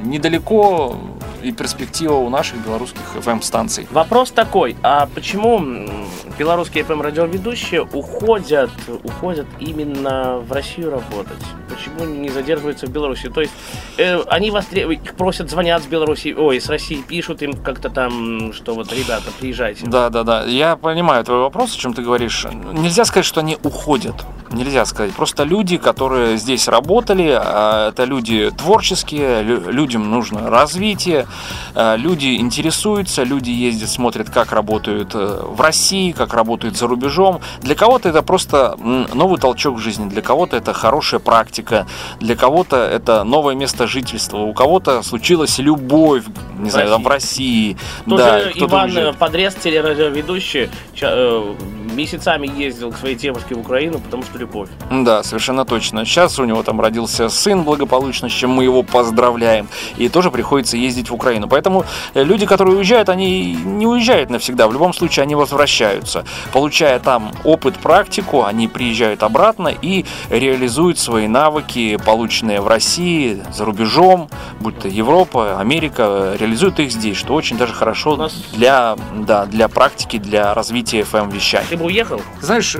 недалеко 0.05 0.97
и 1.43 1.53
перспектива 1.53 2.15
у 2.15 2.29
наших 2.29 2.65
белорусских 2.65 3.03
FM-станций. 3.17 3.87
Вопрос 3.91 4.31
такой, 4.31 4.77
а 4.83 5.09
почему 5.15 5.89
белорусские 6.39 6.85
FM 6.85 7.03
радиоведущие 7.03 7.83
уходят, 7.83 8.71
уходят 9.05 9.47
именно 9.61 10.39
в 10.39 10.53
Россию 10.53 10.91
работать? 10.91 11.39
Почему 11.69 12.05
не 12.05 12.29
задерживаются 12.29 12.87
в 12.87 12.91
Беларуси? 12.91 13.29
То 13.29 13.41
есть 13.41 13.53
э, 13.99 14.21
они 14.29 14.51
востребуют, 14.51 15.03
их 15.03 15.15
просят, 15.15 15.51
звонят 15.51 15.83
с 15.83 15.87
Беларуси, 15.87 16.35
ой, 16.37 16.61
с 16.61 16.69
России 16.69 16.97
пишут 17.03 17.43
им 17.43 17.55
как-то 17.55 17.91
там, 17.91 18.53
что 18.53 18.75
вот, 18.75 18.93
ребята, 18.93 19.25
приезжайте. 19.39 19.87
Да, 19.87 20.11
да, 20.11 20.23
да. 20.23 20.45
Я 20.45 20.77
понимаю 20.77 21.25
твой 21.25 21.41
вопрос, 21.41 21.75
о 21.75 21.79
чем 21.79 21.95
ты 21.95 22.03
говоришь. 22.03 22.47
Нельзя 22.73 23.05
сказать, 23.05 23.27
что 23.27 23.41
они 23.41 23.57
уходят. 23.63 24.15
Нельзя 24.51 24.85
сказать. 24.85 25.13
Просто 25.13 25.43
люди, 25.43 25.77
которые 25.77 26.37
здесь 26.37 26.69
работали, 26.69 27.37
а, 27.37 27.89
это 27.89 28.05
люди 28.05 28.51
творческие, 28.57 29.43
лю- 29.43 29.71
людям 29.71 30.09
нужно 30.11 30.49
развитие, 30.49 31.27
а, 31.75 31.97
люди 31.97 32.37
интересуются, 32.37 33.25
люди 33.25 33.51
ездят, 33.51 33.91
смотрят, 33.91 34.31
как 34.31 34.53
работают 34.53 35.15
э, 35.15 35.41
в 35.43 35.61
России, 35.61 36.13
как 36.13 36.26
работают 36.35 36.77
за 36.77 36.87
рубежом. 36.87 37.41
Для 37.61 37.75
кого-то 37.75 38.09
это 38.09 38.23
просто 38.23 38.77
новый 38.79 39.39
толчок 39.39 39.77
в 39.77 39.79
жизни, 39.79 40.09
для 40.09 40.23
кого-то 40.23 40.57
это 40.57 40.73
хорошая 40.73 41.21
практика, 41.21 41.87
для 42.21 42.37
кого-то 42.37 42.77
это 42.77 43.25
новое 43.25 43.55
место 43.55 43.87
жительства, 43.87 44.39
у 44.39 44.53
кого-то 44.53 45.03
случилась 45.03 45.59
любовь, 45.59 46.25
не 46.59 46.71
знаю, 46.71 46.91
там 46.91 47.03
в 47.03 47.07
России. 47.09 47.77
Тоже 48.05 48.23
да, 48.23 48.51
Иван 48.55 48.85
уезжает. 48.87 49.17
Подрез, 49.17 49.55
телерадиоведущий, 49.55 50.71
э, 51.01 51.55
месяцами 51.97 52.47
ездил 52.57 52.93
к 52.93 52.97
своей 52.99 53.17
девушке 53.17 53.55
в 53.55 53.61
Украину, 53.61 53.99
потому 53.99 54.23
что 54.23 54.39
любовь. 54.39 54.69
Да, 54.91 55.23
совершенно 55.23 55.65
точно. 55.65 56.05
Сейчас 56.05 56.39
у 56.39 56.45
него 56.45 56.63
там 56.63 56.81
родился 56.81 57.29
сын 57.29 57.63
благополучно, 57.63 58.29
с 58.29 58.33
чем 58.33 58.51
мы 58.51 58.65
его 58.65 58.83
поздравляем. 58.83 59.69
И 59.97 60.09
тоже 60.09 60.31
приходится 60.31 60.77
ездить 60.77 61.11
в 61.11 61.15
Украину. 61.15 61.49
Поэтому 61.49 61.85
э, 62.15 62.23
люди, 62.23 62.47
которые 62.47 62.77
уезжают, 62.77 63.09
они 63.09 63.55
не 63.55 63.87
уезжают 63.87 64.31
навсегда. 64.31 64.69
В 64.69 64.73
любом 64.73 64.93
случае 64.93 65.23
они 65.25 65.35
возвращаются. 65.35 66.25
Получая 66.53 66.99
там 66.99 67.33
опыт, 67.45 67.75
практику, 67.77 68.45
они 68.45 68.69
приезжают 68.69 69.23
обратно 69.23 69.69
и 69.69 70.05
реализуют 70.31 70.99
свои 70.99 71.27
навыки, 71.29 71.99
полученные 72.05 72.61
в 72.61 72.69
России, 72.69 73.43
за 73.53 73.65
рубежом, 73.65 74.29
будь 74.61 74.79
то 74.79 74.89
Европа, 74.89 75.59
Америка, 75.61 76.35
реализуют 76.39 76.79
их 76.81 76.91
здесь, 76.93 77.17
что 77.17 77.35
очень 77.35 77.57
даже 77.57 77.73
хорошо 77.73 78.17
нас- 78.17 78.35
для, 78.53 78.97
да, 79.15 79.47
для 79.47 79.69
практики, 79.69 80.19
для 80.19 80.55
развития 80.55 81.01
FM-вещания. 81.01 81.67
Уехал? 81.87 82.21
Знаешь, 82.41 82.77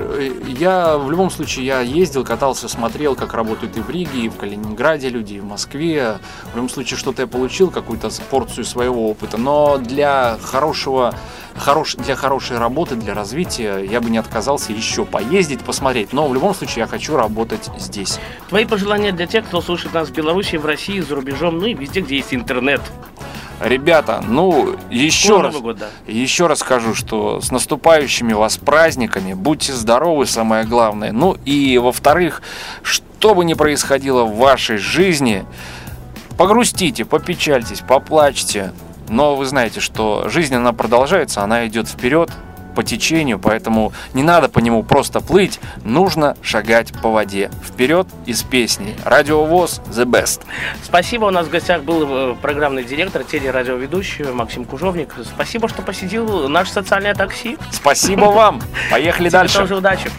я 0.47 0.97
в 0.97 1.09
любом 1.09 1.29
случае 1.29 1.65
я 1.65 1.79
ездил, 1.79 2.25
катался, 2.25 2.67
смотрел, 2.67 3.15
как 3.15 3.33
работают 3.33 3.77
и 3.77 3.81
в 3.81 3.89
Риге, 3.89 4.25
и 4.25 4.29
в 4.29 4.35
Калининграде 4.35 5.09
люди, 5.09 5.35
и 5.35 5.39
в 5.39 5.45
Москве. 5.45 6.19
В 6.51 6.55
любом 6.55 6.69
случае 6.69 6.97
что-то 6.97 7.21
я 7.21 7.27
получил, 7.27 7.71
какую-то 7.71 8.09
порцию 8.29 8.65
своего 8.65 9.09
опыта. 9.09 9.37
Но 9.37 9.77
для 9.77 10.37
хорошего, 10.43 11.15
хорош, 11.55 11.95
для 11.95 12.15
хорошей 12.15 12.57
работы, 12.57 12.95
для 12.95 13.13
развития 13.13 13.79
я 13.79 14.01
бы 14.01 14.09
не 14.09 14.17
отказался 14.17 14.73
еще 14.73 15.05
поездить, 15.05 15.61
посмотреть. 15.61 16.11
Но 16.11 16.27
в 16.27 16.33
любом 16.33 16.53
случае 16.53 16.81
я 16.81 16.87
хочу 16.87 17.15
работать 17.15 17.69
здесь. 17.79 18.19
Твои 18.49 18.65
пожелания 18.65 19.13
для 19.13 19.25
тех, 19.25 19.45
кто 19.45 19.61
слушает 19.61 19.93
нас 19.93 20.09
в 20.09 20.13
Беларуси, 20.13 20.57
в 20.57 20.65
России, 20.65 20.99
за 20.99 21.15
рубежом, 21.15 21.59
ну 21.59 21.65
и 21.65 21.73
везде, 21.73 22.01
где 22.01 22.17
есть 22.17 22.33
интернет. 22.33 22.81
Ребята, 23.61 24.23
ну 24.25 24.75
еще 24.91 25.27
Скоро 25.29 25.43
раз, 25.43 25.53
Новый 25.53 25.73
год, 25.73 25.77
да. 25.79 25.87
еще 26.07 26.45
раз 26.45 26.59
скажу, 26.59 26.93
что 26.93 27.41
с 27.41 27.51
наступающими 27.51 28.33
вас 28.33 28.57
праздниками, 28.57 29.33
будьте 29.33 29.73
здоровы, 29.73 30.27
самое 30.27 30.63
главное. 30.63 31.11
Ну 31.11 31.37
и 31.43 31.77
во-вторых, 31.79 32.43
что 32.83 33.33
бы 33.33 33.43
ни 33.45 33.55
происходило 33.55 34.25
в 34.25 34.37
вашей 34.37 34.77
жизни, 34.77 35.43
погрустите, 36.37 37.03
попечальтесь, 37.03 37.81
поплачьте. 37.81 38.73
Но 39.09 39.35
вы 39.35 39.45
знаете, 39.45 39.79
что 39.79 40.29
жизнь, 40.29 40.53
она 40.53 40.73
продолжается, 40.73 41.41
она 41.41 41.65
идет 41.65 41.87
вперед 41.87 42.29
по 42.77 42.83
течению, 42.83 43.39
поэтому 43.39 43.91
не 44.13 44.21
надо 44.21 44.49
по 44.49 44.59
нему 44.59 44.83
просто 44.83 45.19
плыть, 45.19 45.59
нужно 45.83 46.37
шагать 46.43 46.93
по 47.01 47.09
воде. 47.09 47.49
Вперед 47.65 48.05
из 48.27 48.43
песни. 48.43 48.95
Радиовоз 49.03 49.81
The 49.87 50.05
Best. 50.05 50.41
Спасибо, 50.83 51.25
у 51.25 51.31
нас 51.31 51.47
в 51.47 51.49
гостях 51.49 51.81
был 51.81 52.33
э, 52.33 52.35
программный 52.39 52.83
директор, 52.83 53.23
телерадиоведущий 53.23 54.25
Максим 54.25 54.63
Кужовник. 54.63 55.15
Спасибо, 55.23 55.67
что 55.67 55.81
посетил 55.81 56.47
наше 56.49 56.71
социальное 56.71 57.15
такси. 57.15 57.57
Спасибо 57.71 58.25
вам. 58.25 58.61
Поехали 58.91 59.29
дальше. 59.29 59.57
тоже 59.57 59.75
удачи. 59.77 60.11